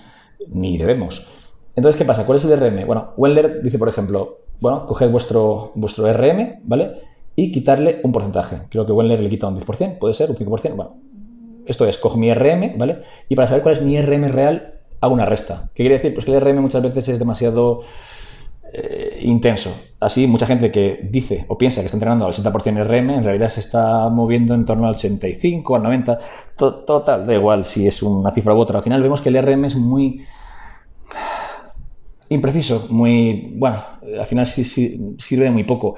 Ni 0.48 0.76
debemos. 0.76 1.24
Entonces, 1.76 1.98
¿qué 1.98 2.04
pasa? 2.04 2.26
¿Cuál 2.26 2.38
es 2.38 2.44
el 2.44 2.58
RM? 2.58 2.86
Bueno, 2.86 3.12
Wendler 3.16 3.62
dice, 3.62 3.78
por 3.78 3.88
ejemplo, 3.88 4.39
bueno, 4.60 4.86
coged 4.86 5.10
vuestro, 5.10 5.72
vuestro 5.74 6.12
RM, 6.12 6.60
¿vale? 6.64 6.92
Y 7.36 7.52
quitarle 7.52 8.00
un 8.02 8.12
porcentaje. 8.12 8.58
Creo 8.68 8.86
que 8.86 8.92
Wendler 8.92 9.20
le 9.20 9.30
quita 9.30 9.48
un 9.48 9.58
10%, 9.58 9.98
puede 9.98 10.14
ser, 10.14 10.30
un 10.30 10.36
5%. 10.36 10.74
Bueno, 10.74 10.96
esto 11.66 11.86
es, 11.86 11.96
cojo 11.98 12.18
mi 12.18 12.32
RM, 12.32 12.76
¿vale? 12.76 13.02
Y 13.28 13.36
para 13.36 13.48
saber 13.48 13.62
cuál 13.62 13.76
es 13.76 13.82
mi 13.82 14.00
RM 14.00 14.28
real, 14.28 14.74
hago 15.00 15.14
una 15.14 15.24
resta. 15.24 15.70
¿Qué 15.74 15.82
quiere 15.82 15.96
decir? 15.96 16.12
Pues 16.14 16.26
que 16.26 16.32
el 16.34 16.40
RM 16.40 16.60
muchas 16.60 16.82
veces 16.82 17.08
es 17.08 17.18
demasiado 17.18 17.82
eh, 18.72 19.20
intenso. 19.22 19.74
Así, 19.98 20.26
mucha 20.26 20.46
gente 20.46 20.70
que 20.70 21.00
dice 21.10 21.44
o 21.48 21.58
piensa 21.58 21.80
que 21.80 21.86
está 21.86 21.96
entrenando 21.96 22.26
al 22.26 22.32
80% 22.32 22.84
RM, 22.84 23.10
en 23.10 23.24
realidad 23.24 23.48
se 23.48 23.60
está 23.60 24.08
moviendo 24.08 24.54
en 24.54 24.64
torno 24.64 24.86
al 24.86 24.94
85, 24.94 25.76
al 25.76 25.82
90. 25.82 26.18
Total, 26.56 27.26
da 27.26 27.34
igual 27.34 27.64
si 27.64 27.86
es 27.86 28.02
una 28.02 28.30
cifra 28.32 28.54
u 28.54 28.58
otra. 28.58 28.78
Al 28.78 28.84
final 28.84 29.02
vemos 29.02 29.20
que 29.20 29.30
el 29.30 29.42
RM 29.42 29.64
es 29.64 29.76
muy 29.76 30.24
impreciso, 32.30 32.86
muy, 32.90 33.52
bueno, 33.56 33.78
al 34.18 34.26
final 34.26 34.46
sí, 34.46 34.64
sirve 35.18 35.44
de 35.44 35.50
muy 35.50 35.64
poco. 35.64 35.96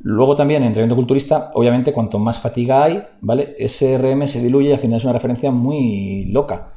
Luego 0.00 0.36
también 0.36 0.62
en 0.62 0.68
entrenamiento 0.68 0.96
culturista, 0.96 1.48
obviamente 1.54 1.92
cuanto 1.92 2.18
más 2.18 2.38
fatiga 2.38 2.84
hay, 2.84 3.02
¿vale? 3.20 3.56
Ese 3.58 3.96
RM 3.98 4.28
se 4.28 4.42
diluye 4.42 4.68
y 4.68 4.72
al 4.72 4.78
final 4.78 4.98
es 4.98 5.04
una 5.04 5.12
referencia 5.12 5.50
muy 5.50 6.26
loca. 6.26 6.74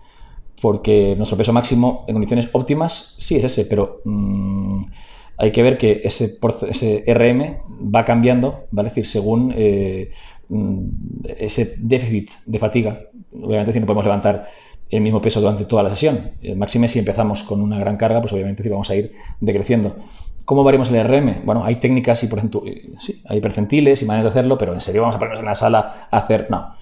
Porque 0.61 1.15
nuestro 1.17 1.37
peso 1.37 1.51
máximo 1.53 2.05
en 2.07 2.13
condiciones 2.13 2.49
óptimas 2.51 3.15
sí 3.19 3.35
es 3.35 3.43
ese, 3.43 3.65
pero 3.65 4.01
mm, 4.05 4.83
hay 5.37 5.51
que 5.51 5.63
ver 5.63 5.77
que 5.77 6.01
ese, 6.03 6.37
ese 6.69 7.03
RM 7.07 7.91
va 7.93 8.05
cambiando, 8.05 8.65
¿vale? 8.71 8.89
Es 8.89 8.95
decir, 8.95 9.09
según 9.09 9.53
eh, 9.55 10.11
mm, 10.49 10.85
ese 11.39 11.75
déficit 11.77 12.29
de 12.45 12.59
fatiga. 12.59 13.01
Obviamente 13.33 13.73
si 13.73 13.79
no 13.79 13.87
podemos 13.87 14.05
levantar 14.05 14.47
el 14.91 15.01
mismo 15.01 15.21
peso 15.21 15.39
durante 15.39 15.65
toda 15.65 15.83
la 15.83 15.89
sesión. 15.89 16.31
El 16.41 16.57
máxime 16.57 16.87
si 16.87 16.99
empezamos 16.99 17.43
con 17.43 17.61
una 17.61 17.79
gran 17.79 17.97
carga, 17.97 18.19
pues 18.19 18.33
obviamente 18.33 18.67
vamos 18.69 18.89
a 18.89 18.95
ir 18.95 19.13
decreciendo. 19.39 19.95
¿Cómo 20.43 20.63
varíamos 20.63 20.91
el 20.91 21.03
RM? 21.03 21.45
Bueno, 21.45 21.63
hay 21.63 21.77
técnicas 21.77 22.23
y 22.23 22.27
eh, 22.27 22.91
sí, 22.99 23.21
hay 23.25 23.39
percentiles 23.39 24.01
y 24.01 24.05
maneras 24.05 24.33
de 24.33 24.39
hacerlo, 24.39 24.57
pero 24.57 24.73
en 24.73 24.81
serio 24.81 25.01
vamos 25.01 25.15
a 25.15 25.19
ponernos 25.19 25.39
en 25.39 25.45
la 25.45 25.55
sala 25.55 26.07
a 26.11 26.17
hacer, 26.17 26.47
no. 26.49 26.75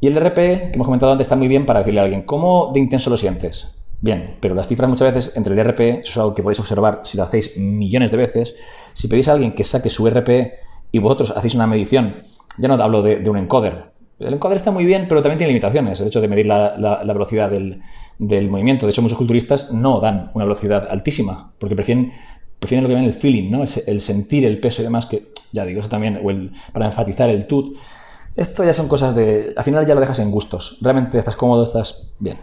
Y 0.00 0.08
el 0.08 0.16
RP, 0.16 0.34
que 0.34 0.70
hemos 0.74 0.86
comentado 0.86 1.12
antes, 1.12 1.26
está 1.26 1.36
muy 1.36 1.46
bien 1.46 1.64
para 1.64 1.80
decirle 1.80 2.00
a 2.00 2.04
alguien, 2.04 2.22
¿cómo 2.22 2.72
de 2.74 2.80
intenso 2.80 3.08
lo 3.10 3.16
sientes? 3.16 3.76
Bien, 4.00 4.38
pero 4.40 4.56
las 4.56 4.66
cifras 4.66 4.90
muchas 4.90 5.14
veces 5.14 5.36
entre 5.36 5.54
el 5.54 5.60
RP, 5.64 6.00
eso 6.00 6.10
es 6.10 6.16
algo 6.16 6.34
que 6.34 6.42
podéis 6.42 6.58
observar 6.58 7.02
si 7.04 7.16
lo 7.16 7.22
hacéis 7.22 7.56
millones 7.56 8.10
de 8.10 8.16
veces, 8.16 8.56
si 8.94 9.06
pedís 9.06 9.28
a 9.28 9.32
alguien 9.32 9.52
que 9.52 9.62
saque 9.62 9.88
su 9.88 10.08
RP 10.08 10.54
y 10.90 10.98
vosotros 10.98 11.32
hacéis 11.36 11.54
una 11.54 11.68
medición, 11.68 12.16
ya 12.58 12.66
no 12.66 12.74
hablo 12.82 13.02
de 13.02 13.30
un 13.30 13.38
encoder, 13.38 13.91
el 14.26 14.34
encuadre 14.34 14.56
está 14.56 14.70
muy 14.70 14.84
bien, 14.84 15.06
pero 15.08 15.22
también 15.22 15.38
tiene 15.38 15.52
limitaciones. 15.52 16.00
El 16.00 16.08
hecho 16.08 16.20
de 16.20 16.28
medir 16.28 16.46
la, 16.46 17.02
velocidad 17.06 17.50
del, 17.50 17.80
movimiento. 18.50 18.86
De 18.86 18.90
hecho, 18.90 19.02
muchos 19.02 19.18
culturistas 19.18 19.72
no 19.72 20.00
dan 20.00 20.30
una 20.34 20.44
velocidad 20.44 20.88
altísima, 20.90 21.52
porque 21.58 21.74
prefieren, 21.74 22.12
prefieren 22.58 22.84
lo 22.84 22.88
que 22.88 22.94
ven 22.94 23.04
el 23.04 23.14
feeling, 23.14 23.50
¿no? 23.50 23.64
el 23.64 24.00
sentir 24.00 24.44
el 24.44 24.60
peso 24.60 24.82
y 24.82 24.84
demás, 24.84 25.06
que 25.06 25.32
ya 25.52 25.64
digo, 25.64 25.80
eso 25.80 25.88
también, 25.88 26.20
o 26.22 26.30
el, 26.30 26.52
para 26.72 26.86
enfatizar 26.86 27.28
el 27.28 27.46
tut. 27.46 27.76
Esto 28.34 28.64
ya 28.64 28.72
son 28.72 28.88
cosas 28.88 29.14
de. 29.14 29.52
Al 29.56 29.64
final 29.64 29.86
ya 29.86 29.94
lo 29.94 30.00
dejas 30.00 30.18
en 30.18 30.30
gustos. 30.30 30.78
Realmente 30.80 31.18
estás 31.18 31.36
cómodo, 31.36 31.64
estás 31.64 32.12
bien. 32.18 32.38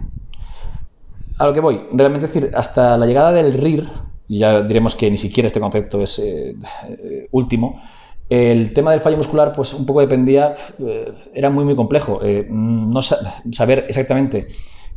A 1.38 1.46
lo 1.46 1.54
que 1.54 1.62
voy, 1.62 1.82
realmente 1.94 2.28
decir, 2.28 2.52
hasta 2.54 2.98
la 2.98 3.06
llegada 3.06 3.32
del 3.32 3.54
RIR, 3.54 3.88
y 4.28 4.40
ya 4.40 4.62
diremos 4.62 4.96
que 4.96 5.10
ni 5.10 5.18
siquiera 5.18 5.48
este 5.48 5.60
concepto 5.60 6.02
es 6.02 6.20
eh, 6.20 6.56
eh, 6.88 7.28
último, 7.32 7.82
El 8.30 8.74
tema 8.74 8.92
del 8.92 9.02
fallo 9.02 9.18
muscular, 9.18 9.54
pues 9.56 9.74
un 9.74 9.86
poco 9.86 10.02
dependía, 10.02 10.56
eh, 10.78 11.12
era 11.34 11.50
muy, 11.50 11.66
muy 11.66 11.76
complejo. 11.76 12.20
Eh, 12.24 12.46
no 12.50 13.02
saber 13.02 13.86
exactamente 13.88 14.48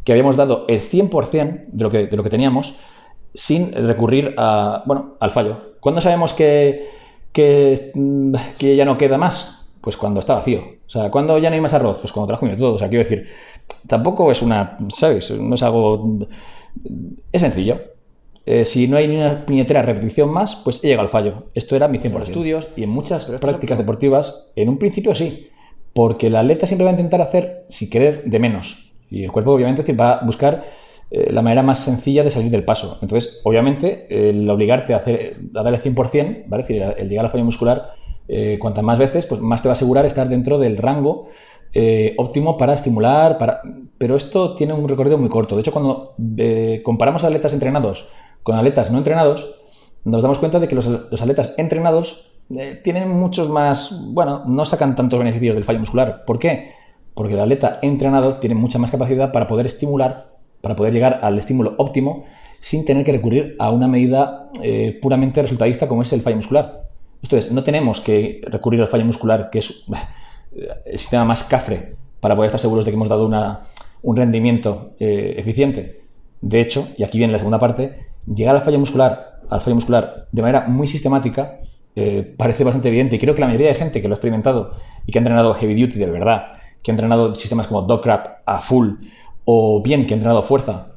que 0.05 0.13
habíamos 0.13 0.37
dado 0.37 0.67
el 0.69 0.83
100% 0.83 1.65
de 1.69 1.83
lo, 1.83 1.91
que, 1.91 2.07
de 2.07 2.17
lo 2.17 2.23
que 2.23 2.31
teníamos 2.31 2.75
sin 3.35 3.73
recurrir 3.73 4.35
a, 4.37 4.83
bueno, 4.87 5.17
al 5.21 5.31
fallo. 5.31 5.77
¿Cuándo 5.81 6.01
sabemos 6.01 6.33
que, 6.33 6.91
que, 7.33 7.93
que, 8.59 8.77
ya 8.77 8.85
no 8.85 8.99
queda 8.99 9.17
más? 9.17 9.67
Pues 9.81 9.97
cuando 9.97 10.21
está 10.21 10.35
vacío. 10.35 10.61
O 10.87 10.91
sea, 10.91 11.11
¿cuándo 11.11 11.39
ya 11.39 11.49
no 11.49 11.55
hay 11.55 11.61
más 11.61 11.75
arroz? 11.75 11.99
Pues 12.01 12.13
cuando 12.13 12.27
te 12.27 12.31
lo 12.33 12.35
has 12.35 12.41
comido 12.41 12.59
todo. 12.59 12.75
O 12.75 12.79
sea, 12.79 12.89
quiero 12.89 13.05
decir, 13.05 13.27
tampoco 13.87 14.31
es 14.31 14.43
una, 14.43 14.79
¿sabes? 14.89 15.31
No 15.31 15.55
es 15.55 15.63
algo... 15.63 16.19
Es 17.33 17.41
sencillo. 17.41 17.81
Eh, 18.45 18.65
si 18.65 18.89
no 18.89 18.97
hay 18.97 19.07
ni 19.07 19.17
una 19.17 19.47
puñetera 19.47 19.83
repetición 19.83 20.31
más, 20.31 20.57
pues 20.57 20.83
llega 20.83 21.01
al 21.01 21.09
fallo. 21.09 21.45
Esto 21.55 21.77
era 21.77 21.89
mi 21.89 21.99
100%. 21.99 22.11
Por 22.13 22.23
estudios 22.23 22.69
y 22.77 22.83
en 22.83 22.91
muchas 22.91 23.25
prácticas 23.25 23.79
deportivas, 23.79 24.53
en 24.57 24.69
un 24.69 24.79
principio 24.79 25.15
sí, 25.15 25.49
porque 25.93 26.27
el 26.27 26.37
atleta 26.37 26.67
siempre 26.67 26.85
va 26.85 26.91
a 26.91 26.95
intentar 26.95 27.21
hacer, 27.21 27.67
si 27.69 27.89
querer, 27.89 28.25
de 28.25 28.39
menos. 28.39 28.93
Y 29.11 29.25
el 29.25 29.31
cuerpo 29.31 29.53
obviamente 29.53 29.93
va 29.93 30.15
a 30.15 30.25
buscar 30.25 30.65
eh, 31.11 31.31
la 31.33 31.43
manera 31.43 31.63
más 31.63 31.81
sencilla 31.81 32.25
de 32.25 32.31
salir 32.31 32.51
del 32.51 32.65
paso. 32.65 32.99
Entonces, 33.01 33.41
obviamente, 33.45 34.07
el 34.11 34.49
obligarte 34.51 34.95
a, 34.95 34.99
hacer, 34.99 35.37
a 35.55 35.63
darle 35.63 35.79
100%, 35.79 36.45
¿vale? 36.47 36.63
es 36.63 36.69
decir, 36.69 36.83
el 36.97 37.09
llegar 37.09 37.27
al 37.27 37.31
fallo 37.31 37.45
muscular, 37.45 37.93
eh, 38.27 38.59
cuantas 38.59 38.83
más 38.83 38.99
veces, 38.99 39.27
pues 39.27 39.41
más 39.41 39.63
te 39.63 39.69
va 39.69 39.73
a 39.73 39.75
asegurar 39.75 40.05
estar 40.07 40.29
dentro 40.29 40.59
del 40.59 40.79
rango 40.79 41.29
óptimo 42.19 42.59
para 42.59 42.75
estimular, 42.75 43.39
para... 43.39 43.63
pero 43.97 44.15
esto 44.15 44.55
tiene 44.57 44.75
un 44.75 44.87
recorrido 44.87 45.17
muy 45.17 45.31
corto. 45.31 45.55
De 45.55 45.63
hecho, 45.63 45.73
cuando 45.73 46.15
comparamos 46.83 47.25
a 47.25 47.29
atletas 47.29 47.55
entrenados 47.55 48.11
con 48.43 48.57
atletas 48.57 48.91
no 48.91 48.99
entrenados, 48.99 49.55
nos 50.05 50.23
damos 50.23 50.39
cuenta 50.39 50.59
de 50.59 50.69
que 50.69 50.75
los, 50.75 50.87
atletas 50.87 51.55
entrenados 51.57 52.33
eh, 52.51 52.81
tienen 52.83 53.09
muchos 53.09 53.49
más, 53.49 53.97
bueno, 54.13 54.45
no 54.47 54.65
sacan 54.65 54.97
tantos 54.97 55.19
beneficios 55.19 55.55
del 55.55 55.65
fallo 55.65 55.81
muscular. 55.81 56.25
¿Por 56.27 56.39
qué? 56.39 56.73
Porque 57.15 57.35
el 57.35 57.41
atleta 57.41 57.79
entrenado 57.83 58.39
tiene 58.39 58.55
mucha 58.55 58.79
más 58.79 58.91
capacidad 58.91 59.33
para 59.33 59.47
poder 59.47 59.67
estimular, 59.67 60.33
para 60.61 60.75
poder 60.75 60.93
llegar 60.93 61.21
al 61.23 61.39
estímulo 61.39 61.75
óptimo 61.79 62.25
sin 62.61 62.85
tener 62.85 63.05
que 63.05 63.13
recurrir 63.13 63.57
a 63.59 63.71
una 63.71 63.89
medida 63.89 64.51
eh, 64.63 64.99
puramente 65.03 65.43
resultadista 65.43 65.89
como 65.89 66.03
es 66.03 66.13
el 66.13 66.23
fallo 66.23 66.37
muscular. 66.37 66.89
Esto 67.23 67.37
es, 67.37 67.53
no 67.53 67.63
tenemos 67.63 68.01
que 68.01 68.41
recurrir 68.47 68.81
al 68.81 68.89
fallo 68.89 69.05
muscular, 69.05 69.51
que 69.51 69.61
es 69.61 69.71
eh, 69.71 70.69
el 70.87 70.99
sistema 70.99 71.25
más 71.25 71.45
cafre 71.45 71.97
para 72.21 72.35
poder 72.35 72.49
estar 72.49 72.61
seguros 72.61 72.85
de 72.85 72.91
que 72.91 72.97
hemos 72.97 73.09
dado 73.09 73.31
un 74.03 74.17
rendimiento 74.17 74.95
eficiente. 74.99 76.03
De 76.41 76.61
hecho, 76.61 76.89
y 76.97 77.03
aquí 77.03 77.19
viene 77.19 77.33
la 77.33 77.39
segunda 77.39 77.59
parte, 77.59 78.12
llegar 78.27 78.57
al 78.57 78.63
fallo 78.63 78.79
muscular, 78.79 79.41
al 79.51 79.61
fallo 79.61 79.75
muscular 79.75 80.29
de 80.33 80.43
manera 80.43 80.67
muy 80.69 80.87
sistemática 80.87 81.59
eh, 81.95 82.35
parece 82.37 82.65
bastante 82.65 82.89
evidente 82.89 83.17
y 83.17 83.19
creo 83.19 83.35
que 83.35 83.41
la 83.41 83.49
mayoría 83.49 83.69
de 83.69 83.75
gente 83.75 84.01
que 84.01 84.09
lo 84.09 84.15
ha 84.15 84.17
experimentado 84.17 84.75
y 85.07 85.13
que 85.13 85.19
ha 85.19 85.21
entrenado 85.21 85.53
heavy 85.55 85.81
duty 85.81 85.99
de 85.99 86.07
verdad, 86.07 86.55
que 86.83 86.91
ha 86.91 86.95
entrenado 86.95 87.35
sistemas 87.35 87.67
como 87.67 87.83
dog 87.83 88.03
a 88.09 88.61
full 88.61 88.95
o 89.45 89.83
bien 89.83 90.07
que 90.07 90.15
ha 90.15 90.17
entrenado 90.17 90.43
fuerza 90.43 90.93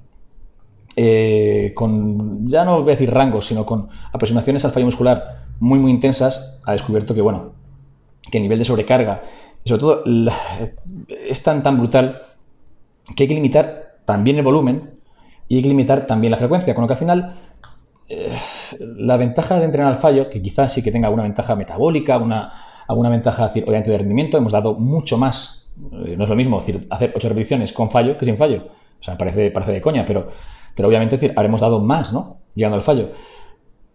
eh, 0.96 1.74
con, 1.76 2.48
ya 2.48 2.64
no 2.64 2.82
voy 2.82 2.92
a 2.92 2.96
decir 2.96 3.12
rangos, 3.12 3.48
sino 3.48 3.66
con 3.66 3.90
aproximaciones 4.14 4.64
al 4.64 4.72
fallo 4.72 4.86
muscular 4.86 5.44
muy 5.60 5.80
muy 5.80 5.92
intensas, 5.92 6.62
ha 6.66 6.72
descubierto 6.72 7.14
que 7.14 7.22
bueno, 7.22 7.54
que 8.32 8.38
el 8.38 8.44
nivel 8.44 8.60
de 8.60 8.66
sobrecarga 8.66 9.24
y 9.64 9.70
sobre 9.70 9.80
todo 9.82 10.04
es 11.28 11.44
tan 11.44 11.64
tan 11.64 11.78
brutal 11.78 12.22
que 13.16 13.24
hay 13.24 13.28
que 13.28 13.36
limitar 13.36 13.98
también 14.06 14.38
el 14.38 14.44
volumen 14.44 14.95
y 15.48 15.62
limitar 15.62 16.08
también 16.08 16.32
la 16.32 16.38
frecuencia, 16.38 16.74
con 16.74 16.84
lo 16.84 16.88
que 16.88 16.94
al 16.94 17.00
final 17.00 17.36
eh, 18.08 18.38
la 18.80 19.18
ventaja 19.18 19.58
de 19.58 19.66
entrenar 19.66 19.94
al 19.94 20.00
fallo, 20.00 20.30
que 20.30 20.42
quizás 20.42 20.74
sí 20.74 20.84
que 20.84 20.92
tenga 20.92 21.08
alguna 21.08 21.24
ventaja 21.24 21.56
metabólica, 21.56 22.18
una, 22.18 22.54
alguna 22.88 23.10
ventaja 23.10 23.46
obviamente 23.46 23.92
de 23.92 23.98
rendimiento, 23.98 24.38
hemos 24.38 24.52
dado 24.52 24.76
mucho 24.76 25.18
más, 25.18 25.72
eh, 26.06 26.16
no 26.18 26.24
es 26.24 26.30
lo 26.30 26.36
mismo 26.36 26.60
decir, 26.60 26.88
hacer 26.90 27.14
8 27.16 27.30
repeticiones 27.30 27.74
con 27.74 27.90
fallo 27.90 28.18
que 28.18 28.26
sin 28.26 28.38
fallo, 28.38 28.68
o 29.00 29.04
sea, 29.04 29.18
parece, 29.18 29.52
parece 29.52 29.72
de 29.72 29.82
coña, 29.82 30.06
pero, 30.06 30.30
pero 30.76 30.88
obviamente 30.88 31.18
decir, 31.18 31.34
habremos 31.36 31.62
dado 31.62 31.80
más, 31.80 32.14
¿no? 32.14 32.38
Llegando 32.54 32.78
al 32.78 32.84
fallo. 32.84 33.12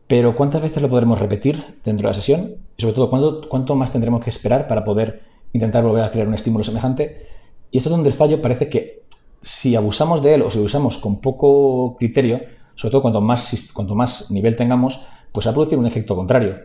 Pero 0.06 0.34
¿cuántas 0.34 0.60
veces 0.60 0.82
lo 0.82 0.88
podremos 0.88 1.20
repetir 1.20 1.78
dentro 1.84 2.08
de 2.08 2.10
la 2.10 2.14
sesión? 2.14 2.56
Y 2.76 2.82
sobre 2.82 2.94
todo, 2.94 3.10
¿cuánto, 3.10 3.48
¿cuánto 3.48 3.76
más 3.76 3.92
tendremos 3.92 4.22
que 4.22 4.30
esperar 4.30 4.66
para 4.66 4.84
poder 4.84 5.22
intentar 5.52 5.84
volver 5.84 6.02
a 6.02 6.10
crear 6.10 6.26
un 6.26 6.34
estímulo 6.34 6.64
semejante? 6.64 7.26
Y 7.70 7.78
esto 7.78 7.90
es 7.90 7.92
donde 7.92 8.08
el 8.08 8.14
fallo 8.14 8.42
parece 8.42 8.68
que 8.68 8.99
si 9.42 9.76
abusamos 9.76 10.22
de 10.22 10.34
él 10.34 10.42
o 10.42 10.50
si 10.50 10.58
lo 10.58 10.64
usamos 10.64 10.98
con 10.98 11.20
poco 11.20 11.96
criterio, 11.96 12.40
sobre 12.74 12.92
todo 12.92 13.02
cuanto 13.02 13.20
más, 13.20 13.70
cuanto 13.72 13.94
más 13.94 14.30
nivel 14.30 14.56
tengamos, 14.56 15.00
pues 15.32 15.46
va 15.46 15.50
a 15.50 15.54
producir 15.54 15.78
un 15.78 15.86
efecto 15.86 16.16
contrario. 16.16 16.56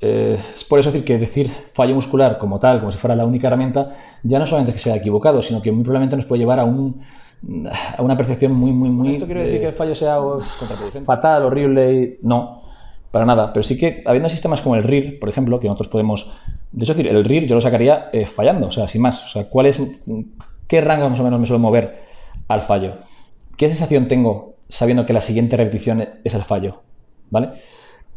Eh, 0.00 0.38
es 0.54 0.64
por 0.64 0.78
eso 0.78 0.90
decir 0.90 1.04
que 1.04 1.18
decir 1.18 1.50
fallo 1.72 1.94
muscular 1.94 2.38
como 2.38 2.58
tal, 2.58 2.80
como 2.80 2.92
si 2.92 2.98
fuera 2.98 3.16
la 3.16 3.24
única 3.24 3.46
herramienta, 3.46 3.96
ya 4.22 4.38
no 4.38 4.46
solamente 4.46 4.70
es 4.70 4.74
que 4.74 4.82
sea 4.82 4.96
equivocado, 4.96 5.42
sino 5.42 5.62
que 5.62 5.72
muy 5.72 5.82
probablemente 5.82 6.16
nos 6.16 6.26
puede 6.26 6.40
llevar 6.40 6.60
a, 6.60 6.64
un, 6.64 7.00
a 7.96 8.02
una 8.02 8.16
percepción 8.16 8.52
muy, 8.52 8.72
muy, 8.72 8.90
muy... 8.90 9.12
¿Esto 9.12 9.26
quiere 9.26 9.44
decir 9.44 9.60
que 9.60 9.68
el 9.68 9.74
fallo 9.74 9.94
sea 9.94 10.18
fatal, 11.06 11.44
horrible? 11.44 12.18
No, 12.22 12.62
para 13.10 13.24
nada. 13.24 13.52
Pero 13.52 13.62
sí 13.62 13.78
que 13.78 14.02
habiendo 14.04 14.28
sistemas 14.28 14.60
como 14.60 14.76
el 14.76 14.82
RIR, 14.82 15.18
por 15.18 15.28
ejemplo, 15.28 15.58
que 15.60 15.68
nosotros 15.68 15.88
podemos... 15.88 16.30
De 16.72 16.84
hecho, 16.84 16.94
decir, 16.94 17.10
el 17.10 17.24
RIR 17.24 17.46
yo 17.46 17.54
lo 17.54 17.60
sacaría 17.60 18.10
eh, 18.12 18.26
fallando, 18.26 18.66
o 18.66 18.70
sea, 18.72 18.88
sin 18.88 19.00
más. 19.00 19.24
O 19.24 19.28
sea, 19.28 19.48
¿cuál 19.48 19.66
es, 19.66 19.80
¿qué 20.66 20.80
rango 20.80 21.08
más 21.08 21.20
o 21.20 21.24
menos 21.24 21.38
me 21.38 21.46
suele 21.46 21.62
mover 21.62 22.03
al 22.48 22.62
fallo. 22.62 22.98
¿Qué 23.56 23.68
sensación 23.68 24.08
tengo 24.08 24.54
sabiendo 24.68 25.06
que 25.06 25.12
la 25.12 25.20
siguiente 25.20 25.56
repetición 25.56 26.08
es 26.24 26.34
el 26.34 26.42
fallo? 26.42 26.82
¿Vale? 27.30 27.50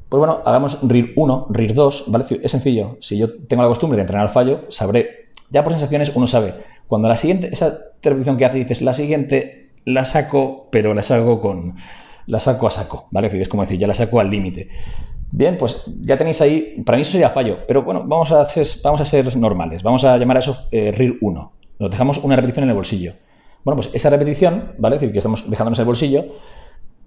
Pues 0.10 0.20
bueno, 0.20 0.40
hagamos 0.46 0.80
RIR 0.84 1.14
1, 1.16 1.48
RIR 1.50 1.74
2, 1.74 2.06
¿vale? 2.08 2.26
Es 2.42 2.52
sencillo. 2.52 2.96
Si 3.00 3.18
yo 3.18 3.34
tengo 3.48 3.64
la 3.64 3.70
costumbre 3.70 3.98
de 3.98 4.04
entrenar 4.04 4.28
al 4.28 4.34
fallo, 4.34 4.62
sabré, 4.70 5.28
ya 5.50 5.64
por 5.64 5.74
sensaciones 5.74 6.12
uno 6.16 6.28
sabe, 6.28 6.56
cuando 6.88 7.10
la 7.10 7.18
siguiente, 7.18 7.50
esa 7.52 7.78
repetición 8.02 8.38
que 8.38 8.46
hace, 8.46 8.58
dices, 8.60 8.82
la 8.82 8.94
siguiente 8.94 9.72
la 9.84 10.06
saco, 10.06 10.68
pero 10.72 10.94
la 10.94 11.02
saco 11.02 11.42
con, 11.42 11.76
la 12.26 12.40
saco 12.40 12.68
a 12.68 12.72
saco, 12.72 13.08
¿vale? 13.12 13.42
Es 13.42 13.50
como 13.50 13.64
decir, 13.64 13.80
ya 13.80 13.88
la 13.88 13.94
saco 13.94 14.20
al 14.20 14.30
límite. 14.30 14.70
Bien, 15.30 15.58
pues 15.58 15.84
ya 16.02 16.18
tenéis 16.18 16.40
ahí, 16.42 16.82
para 16.86 16.98
mí 16.98 17.02
eso 17.02 17.12
sería 17.12 17.30
fallo, 17.30 17.60
pero 17.68 17.84
bueno, 17.84 18.04
vamos 18.06 18.32
a, 18.32 18.42
hacer, 18.42 18.66
vamos 18.84 19.02
a 19.02 19.06
ser 19.06 19.36
normales, 19.36 19.84
vamos 19.84 20.06
a 20.06 20.18
llamar 20.18 20.38
a 20.38 20.40
eso 20.40 20.68
eh, 20.72 20.92
RIR 20.92 21.18
1. 21.20 21.52
Nos 21.80 21.92
dejamos 21.92 22.18
una 22.20 22.38
repetición 22.38 22.64
en 22.64 22.70
el 22.70 22.76
bolsillo. 22.76 23.14
Bueno, 23.68 23.82
pues 23.82 23.94
esa 23.94 24.10
repetición, 24.10 24.76
¿vale? 24.78 24.96
Es 24.96 25.02
decir, 25.02 25.12
que 25.12 25.20
estamos 25.20 25.50
dejándonos 25.50 25.78
el 25.78 25.84
bolsillo, 25.84 26.24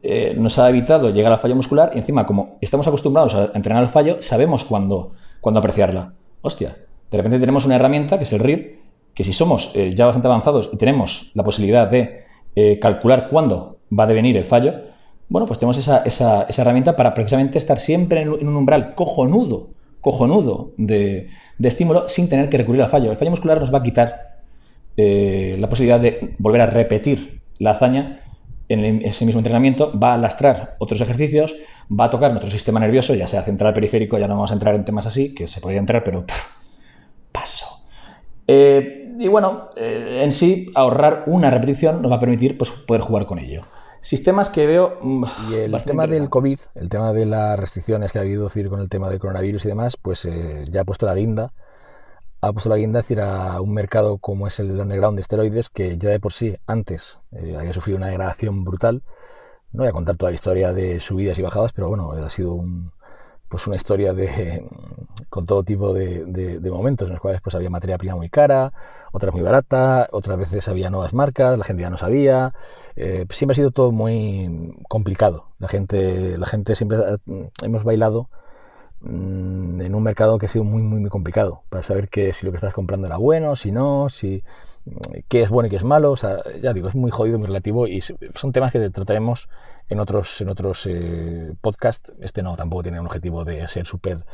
eh, 0.03 0.35
nos 0.37 0.59
ha 0.59 0.68
evitado 0.68 1.09
llegar 1.09 1.33
al 1.33 1.38
fallo 1.38 1.57
muscular 1.57 1.92
y 1.94 1.99
encima, 2.01 2.27
como 2.27 2.59
estamos 2.61 2.87
acostumbrados 2.87 3.35
a 3.35 3.53
entrenar 3.55 3.83
el 3.83 3.88
fallo, 3.88 4.20
sabemos 4.20 4.64
cuándo, 4.64 5.12
cuándo 5.40 5.59
apreciarla. 5.59 6.12
Hostia, 6.42 6.77
de 7.11 7.16
repente 7.16 7.40
tenemos 7.40 7.64
una 7.64 7.77
herramienta 7.77 8.18
que 8.18 8.25
es 8.25 8.33
el 8.35 8.40
RIR, 8.40 8.79
que 9.14 9.25
si 9.25 9.33
somos 9.33 9.73
eh, 9.75 9.94
ya 9.94 10.05
bastante 10.05 10.29
avanzados 10.29 10.68
y 10.70 10.77
tenemos 10.77 11.31
la 11.33 11.44
posibilidad 11.44 11.90
de 11.90 12.25
eh, 12.55 12.79
calcular 12.79 13.29
cuándo 13.31 13.79
va 13.99 14.05
a 14.05 14.09
devenir 14.09 14.37
el 14.37 14.44
fallo, 14.44 14.75
bueno, 15.31 15.46
pues 15.46 15.59
tenemos 15.59 15.79
esa, 15.79 16.46
herramienta 16.46 16.94
para 16.94 17.14
precisamente 17.14 17.57
estar 17.57 17.79
siempre 17.79 18.20
en, 18.20 18.29
un 18.29 18.55
umbral 18.55 18.94
cojonudo, 18.94 19.70
cojonudo 20.03 20.73
de, 20.77 21.31
de 21.57 21.68
estímulo 21.68 22.07
sin 22.07 22.29
tener 22.29 22.51
que 22.51 22.59
recurrir 22.59 22.83
al 22.83 22.90
fallo. 22.90 23.11
El 23.11 23.16
fallo 23.16 23.31
muscular 23.31 23.59
nos 23.59 23.73
va 23.73 23.79
a 23.79 23.83
quitar 23.83 24.30
eh, 24.96 25.57
la 25.59 25.68
posibilidad 25.68 26.00
de 26.00 26.35
volver 26.38 26.61
a 26.61 26.66
repetir 26.66 27.40
la 27.59 27.72
hazaña 27.72 28.20
en 28.68 29.05
ese 29.05 29.24
mismo 29.24 29.40
entrenamiento, 29.40 29.98
va 29.98 30.14
a 30.14 30.16
lastrar 30.16 30.76
otros 30.79 31.00
ejercicios, 31.00 31.57
va 31.90 32.05
a 32.05 32.11
tocar 32.11 32.31
nuestro 32.31 32.50
sistema 32.50 32.79
nervioso, 32.79 33.14
ya 33.14 33.26
sea 33.26 33.42
central, 33.42 33.74
periférico, 33.74 34.16
ya 34.16 34.29
no 34.29 34.35
vamos 34.35 34.53
a 34.53 34.55
entrar 34.55 34.76
en 34.76 34.85
temas 34.85 35.07
así, 35.07 35.35
que 35.35 35.48
se 35.48 35.61
podría 35.61 35.81
entrar, 35.81 36.05
pero 36.05 36.24
paso. 37.33 37.66
Eh, 38.46 39.12
y 39.18 39.26
bueno, 39.26 39.70
eh, 39.76 40.20
en 40.22 40.31
sí, 40.31 40.70
ahorrar 40.76 41.24
una 41.26 41.50
repetición 41.50 42.00
nos 42.00 42.12
va 42.12 42.16
a 42.16 42.20
permitir 42.20 42.57
pues, 42.57 42.70
poder 42.70 43.03
jugar 43.03 43.26
con 43.26 43.40
ello. 43.40 43.62
Sistemas 44.03 44.48
que 44.48 44.66
veo. 44.66 44.98
Mm, 45.03 45.24
y 45.50 45.55
el 45.55 45.85
tema 45.85 46.07
del 46.07 46.31
COVID, 46.31 46.59
el 46.76 46.88
tema 46.88 47.12
de 47.12 47.26
las 47.26 47.59
restricciones 47.59 48.12
que 48.12 48.18
ha 48.18 48.22
habido 48.22 48.44
decir, 48.44 48.68
con 48.68 48.81
el 48.81 48.88
tema 48.88 49.11
del 49.11 49.18
coronavirus 49.18 49.64
y 49.64 49.68
demás, 49.68 49.96
pues 49.96 50.29
ya 50.70 50.83
ha 50.83 50.85
puesto 50.85 51.07
la 51.07 51.14
guinda 51.14 51.53
ha 52.40 52.53
puesto 52.53 52.70
la 52.70 52.76
guinda 52.76 53.00
decir, 53.00 53.20
a 53.20 53.61
un 53.61 53.74
mercado 53.74 54.18
como 54.18 54.46
es 54.46 54.59
el 54.61 54.81
underground 54.81 55.16
de 55.16 55.22
esteroides, 55.22 55.70
que 55.70 55.98
ya 55.98 56.11
de 56.11 56.20
por 56.20 56.33
sí 56.33 56.57
antes 56.66 57.18
eh, 57.33 57.57
había 57.59 57.72
sufrido 57.72 57.98
una 57.98 58.09
degradación 58.09 58.64
brutal. 58.64 59.03
No 59.72 59.83
voy 59.83 59.88
a 59.88 59.92
contar 59.92 60.16
toda 60.16 60.31
la 60.31 60.35
historia 60.35 60.72
de 60.72 61.00
subidas 61.00 61.38
y 61.38 61.42
bajadas, 61.42 61.72
pero 61.72 61.88
bueno, 61.88 62.12
ha 62.12 62.31
sido 62.31 62.55
un, 62.55 62.92
pues 63.48 63.66
una 63.66 63.76
historia 63.76 64.14
de, 64.14 64.64
con 65.29 65.44
todo 65.44 65.62
tipo 65.64 65.92
de, 65.92 66.61
momentos 66.70 67.07
en 67.09 67.12
los 67.12 67.20
cuales 67.20 67.40
pues 67.42 67.55
había 67.55 67.68
materia 67.68 67.98
prima 67.98 68.16
muy 68.16 68.31
cara, 68.31 68.72
otras 69.12 69.35
muy 69.35 69.42
barata, 69.42 70.09
otras 70.12 70.38
veces 70.38 70.68
había 70.68 70.88
nuevas 70.88 71.12
marcas, 71.12 71.59
la 71.59 71.64
gente 71.64 71.83
ya 71.83 71.90
no 71.90 71.98
sabía. 71.98 72.55
Eh, 72.96 73.26
siempre 73.31 73.53
ha 73.53 73.57
sido 73.57 73.70
todo 73.70 73.92
muy 73.92 74.76
complicado. 74.88 75.46
La 75.59 75.68
gente, 75.68 76.38
la 76.38 76.46
gente 76.46 76.74
siempre 76.74 76.98
hemos 77.62 77.85
bailado 77.85 78.29
Mm, 79.03 79.81
en 79.81 79.95
un 79.95 80.03
mercado 80.03 80.37
que 80.37 80.45
ha 80.47 80.49
sido 80.49 80.65
muy, 80.65 80.83
muy, 80.83 81.01
muy 81.01 81.09
complicado 81.09 81.63
para 81.71 81.83
saber 81.83 82.09
que, 82.11 82.35
si 82.35 82.45
lo 82.45 82.53
que 82.53 82.57
estás 82.57 82.75
comprando 82.75 83.07
era 83.07 83.17
bueno, 83.17 83.57
si 83.57 83.73
no, 83.73 84.11
si 84.11 84.43
mm, 84.85 85.21
qué 85.29 85.43
es 85.43 85.51
bueno 85.51 85.69
y 85.69 85.71
qué 85.71 85.77
es 85.77 85.85
malo. 85.85 86.13
O 86.13 86.17
sea, 86.17 86.43
ya 86.61 86.73
digo, 86.75 86.89
es 86.89 86.95
muy 86.95 87.11
jodido, 87.11 87.39
muy 87.39 87.47
relativo 87.47 87.87
y 87.87 88.03
son 88.03 88.53
temas 88.53 88.73
que 88.73 88.91
trataremos 88.91 89.49
en 89.89 90.01
otros, 90.01 90.41
en 90.41 90.49
otros 90.51 90.87
eh, 90.87 91.55
podcasts. 91.61 92.13
Este 92.21 92.43
no, 92.43 92.57
tampoco 92.57 92.83
tiene 92.83 93.01
un 93.01 93.07
objetivo 93.07 93.45
de 93.45 93.67
ser 93.69 93.87
súper 93.87 94.25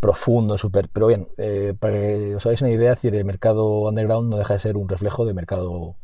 profundo, 0.00 0.58
súper... 0.58 0.88
Pero 0.88 1.08
bien, 1.08 1.28
eh, 1.38 1.74
para 1.78 1.94
que 1.94 2.36
os 2.36 2.46
hagáis 2.46 2.60
una 2.62 2.70
idea, 2.70 2.90
decir, 2.90 3.14
el 3.14 3.24
mercado 3.24 3.82
underground 3.88 4.30
no 4.30 4.38
deja 4.38 4.54
de 4.54 4.60
ser 4.60 4.76
un 4.76 4.88
reflejo 4.88 5.24
del 5.24 5.34
mercado 5.34 5.96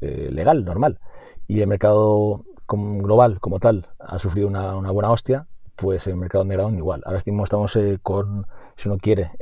eh, 0.00 0.30
legal, 0.32 0.64
normal. 0.64 1.00
Y 1.48 1.60
el 1.60 1.66
mercado 1.68 2.44
global, 2.68 3.40
como 3.40 3.60
tal, 3.60 3.88
ha 3.98 4.18
sufrido 4.18 4.48
una, 4.48 4.74
buena 4.90 5.10
hostia, 5.10 5.46
pues 5.82 6.06
el 6.06 6.16
mercado 6.16 6.42
underground 6.42 6.78
igual. 6.78 7.02
Ahora 7.04 7.18
mismo 7.26 7.44
estamos 7.44 7.76
eh, 7.76 7.98
con, 8.02 8.46
si 8.76 8.88
uno 8.88 8.98
quiere 8.98 9.32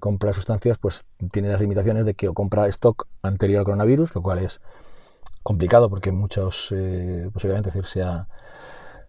comprar 0.00 0.34
sustancias, 0.34 0.76
pues 0.78 1.04
tiene 1.32 1.48
las 1.48 1.60
limitaciones 1.60 2.04
de 2.04 2.14
que 2.14 2.28
o 2.28 2.34
compra 2.34 2.66
stock 2.68 3.06
anterior 3.22 3.60
al 3.60 3.64
coronavirus, 3.64 4.14
lo 4.14 4.22
cual 4.22 4.40
es 4.40 4.60
complicado 5.42 5.88
porque 5.88 6.10
muchos, 6.12 6.66
pues 6.68 7.44
obviamente, 7.44 7.70
decir, 7.70 7.86
sea 7.86 8.26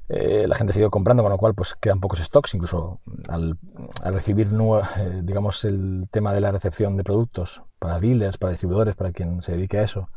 eh, 0.08 0.46
la 0.48 0.56
gente 0.56 0.74
ha 0.76 0.80
ido 0.80 0.92
comprando, 0.92 1.24
con 1.24 1.32
lo 1.32 1.38
cual 1.38 1.56
pues 1.56 1.76
quedan 1.76 2.00
pocos 2.00 2.20
stocks, 2.20 2.54
incluso 2.54 3.00
al, 3.28 3.58
recibir, 4.04 4.48
eh, 4.48 5.22
digamos, 5.24 5.66
el 5.66 6.08
tema 6.12 6.34
de 6.34 6.42
la 6.42 6.52
recepción 6.52 6.96
de 6.96 7.04
productos 7.04 7.64
para 7.80 8.00
dealers, 8.00 8.38
para 8.38 8.52
distribuidores, 8.52 8.96
para 8.96 9.12
quien 9.12 9.42
se 9.42 9.54
dedique 9.54 9.80
a 9.80 9.84
eso, 9.84 10.10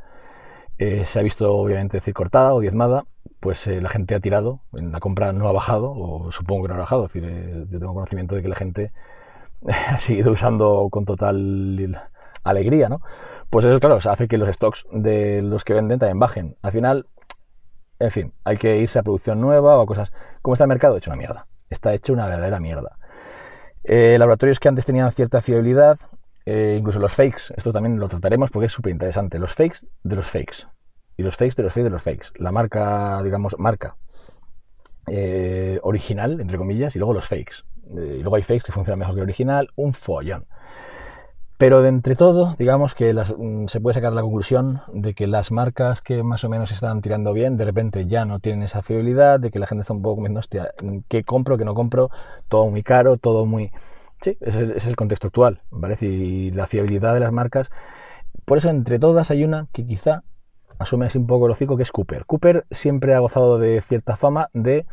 eh, 0.79 1.07
se 1.07 1.19
ha 1.19 1.23
visto 1.23 1.55
obviamente 1.57 1.99
decir 1.99 2.15
cortada 2.15 2.55
o 2.55 2.61
diezmada, 2.61 3.05
pues 3.41 3.67
la 3.67 3.89
gente 3.89 4.15
ha 4.15 4.21
tirado, 4.21 4.61
en 4.73 4.93
la 4.93 5.01
compra 5.01 5.33
no 5.33 5.49
ha 5.49 5.53
bajado, 5.53 5.93
o 5.93 6.33
supongo 6.33 6.63
que 6.63 6.69
no 6.69 6.75
ha 6.75 6.79
bajado, 6.79 7.07
es 7.07 7.13
decir, 7.13 7.67
yo 7.71 7.79
tengo 7.79 7.95
conocimiento 7.95 8.35
de 8.35 8.43
que 8.43 8.49
la 8.49 8.57
gente 8.57 8.93
ha 9.89 9.99
seguido 9.99 10.33
usando 10.33 10.89
con 10.91 11.05
total 11.05 12.01
alegría, 12.45 12.89
¿no? 12.89 13.01
Pues 13.51 13.65
eso, 13.65 13.81
claro, 13.81 13.99
hace 14.03 14.29
que 14.29 14.39
los 14.39 14.49
stocks 14.51 14.87
de 14.93 15.43
los 15.43 15.65
que 15.65 15.75
venden 15.75 15.99
también 15.99 16.19
bajen. 16.19 16.57
Al 16.63 16.73
final, 16.73 17.07
en 17.99 18.11
fin, 18.11 18.33
hay 18.45 18.59
que 18.59 18.77
irse 18.79 18.99
a 18.99 19.03
producción 19.03 19.41
nueva 19.41 19.79
o 19.79 19.83
a 19.83 19.87
cosas. 19.87 20.13
¿Cómo 20.43 20.55
está 20.55 20.65
el 20.65 20.69
mercado? 20.69 20.97
Hecho 20.97 21.11
una 21.11 21.17
mierda. 21.17 21.47
Está 21.71 21.95
hecho 21.95 22.13
una 22.13 22.27
verdadera 22.27 22.61
mierda. 22.61 22.99
Eh, 23.85 24.17
laboratorios 24.19 24.61
que 24.61 24.69
antes 24.69 24.85
tenían 24.85 25.11
cierta 25.13 25.41
fiabilidad, 25.41 25.99
eh, 26.45 26.77
incluso 26.79 26.99
los 26.99 27.15
fakes, 27.15 27.55
esto 27.57 27.73
también 27.73 27.99
lo 27.99 28.09
trataremos 28.09 28.51
porque 28.51 28.67
es 28.67 28.73
súper 28.73 28.93
interesante. 28.93 29.39
Los 29.39 29.55
fakes 29.55 29.87
de 30.03 30.17
los 30.17 30.27
fakes. 30.27 30.67
Y 31.19 31.23
los 31.23 31.37
fakes 31.37 31.57
de 31.57 31.65
los 31.65 31.73
fakes 31.73 31.85
de 31.85 31.91
los 31.91 32.03
fakes. 32.03 32.29
La 32.37 32.53
marca, 32.53 33.21
digamos, 33.23 33.57
marca 33.59 33.97
eh, 35.09 35.81
original, 35.83 36.41
entre 36.41 36.57
comillas, 36.57 36.95
y 36.97 37.01
luego 37.01 37.13
los 37.13 37.27
fakes. 37.27 37.65
y 37.91 38.23
luego 38.23 38.37
hay 38.37 38.43
fakes 38.43 38.63
que 38.65 38.73
funcionan 38.73 39.01
mejor 39.01 39.15
que 39.17 39.21
el 39.21 39.25
original. 39.25 39.69
Un 39.75 39.93
follón. 39.93 40.47
Pero 41.59 41.83
de 41.83 41.89
entre 41.89 42.15
todo, 42.15 42.55
digamos 42.57 42.95
que 42.95 43.13
mm, 43.13 43.67
se 43.67 43.81
puede 43.81 43.95
sacar 43.95 44.13
la 44.13 44.23
conclusión 44.23 44.81
de 44.93 45.13
que 45.13 45.27
las 45.27 45.51
marcas 45.51 46.01
que 46.01 46.23
más 46.23 46.45
o 46.45 46.49
menos 46.49 46.71
están 46.71 47.03
tirando 47.03 47.33
bien, 47.33 47.57
de 47.57 47.65
repente 47.65 48.07
ya 48.07 48.25
no 48.25 48.39
tienen 48.39 48.63
esa 48.63 48.83
fiabilidad, 48.83 49.41
de 49.41 49.51
que 49.51 49.59
la 49.59 49.67
gente 49.67 49.83
está 49.83 49.93
un 49.93 50.03
poco 50.03 50.17
comiendo, 50.17 50.39
hostia, 50.39 50.73
¿qué 51.09 51.25
compro, 51.25 51.59
qué 51.59 51.65
no 51.65 51.75
compro? 51.75 52.11
Todo 52.49 52.71
muy 52.71 52.85
caro, 52.85 53.17
todo 53.17 53.45
muy... 53.45 53.73
Sí, 54.23 54.39
es 54.41 54.87
el 54.87 54.95
contexto 54.95 55.29
actual, 55.29 55.63
¿vale? 55.71 55.97
Y 56.01 56.53
la 56.53 56.69
fiabilidad 56.69 57.15
de 57.15 57.21
las 57.21 57.33
marcas. 57.33 57.71
Por 58.45 58.59
eso, 58.59 58.69
entre 58.71 59.01
todas, 59.01 59.31
hay 59.33 59.43
una 59.45 59.67
que 59.73 59.85
quizá 59.85 60.23
asume 60.79 61.07
así 61.07 61.19
un 61.19 61.27
poco 61.27 61.47
el 61.47 61.53
hocico, 61.53 61.77
que 61.77 61.83
es 61.83 61.93
Cooper. 61.93 62.25
Cooper 62.27 62.67
siempre 62.71 63.15
ha 63.15 63.19
gozado 63.19 63.59
de 63.59 63.81
cierta 63.83 64.17
fama 64.17 64.49
de 64.53 64.87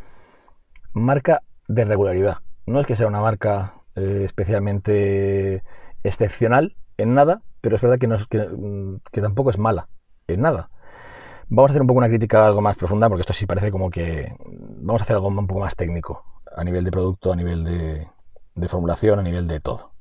marca 0.94 1.42
de 1.68 1.84
regularidad. 1.86 2.38
No 2.66 2.80
es 2.80 2.86
que 2.86 2.96
sea 2.96 3.08
una 3.08 3.22
marca 3.22 3.76
eh, 3.96 4.24
especialmente 4.26 5.64
excepcional 6.04 6.76
en 6.98 7.14
nada, 7.14 7.42
pero 7.62 7.76
es 7.76 7.82
verdad 7.82 8.00
que, 8.00 8.08
no 8.08 8.18
mm, 8.18 9.02
que, 9.12 9.22
tampoco 9.22 9.50
es 9.50 9.58
mala 9.58 9.88
en 10.28 10.42
nada. 10.42 10.70
Vamos 11.48 11.70
a 11.70 11.74
hacer 11.74 11.82
un 11.82 11.88
poco 11.88 12.00
una 12.00 12.10
crítica 12.10 12.46
algo 12.46 12.62
más 12.62 12.76
profunda, 12.76 13.08
porque 13.08 13.22
esto 13.22 13.34
sí 13.34 13.46
parece 13.46 13.72
como 13.72 13.90
que 13.90 14.36
vamos 14.40 15.02
a 15.02 15.04
hacer 15.04 15.16
algo 15.16 15.28
un 15.28 15.48
poco 15.48 15.60
más 15.60 15.76
técnico, 15.76 16.24
a 16.56 16.64
nivel 16.64 16.84
de 16.84 16.92
producto, 16.92 17.32
a 17.32 17.36
nivel 17.36 17.64
de, 17.64 18.08
de 18.56 18.68
formulación, 18.68 19.20
a 19.20 19.24
nivel 19.24 19.48
de 19.48 19.60
todo. 19.60 19.95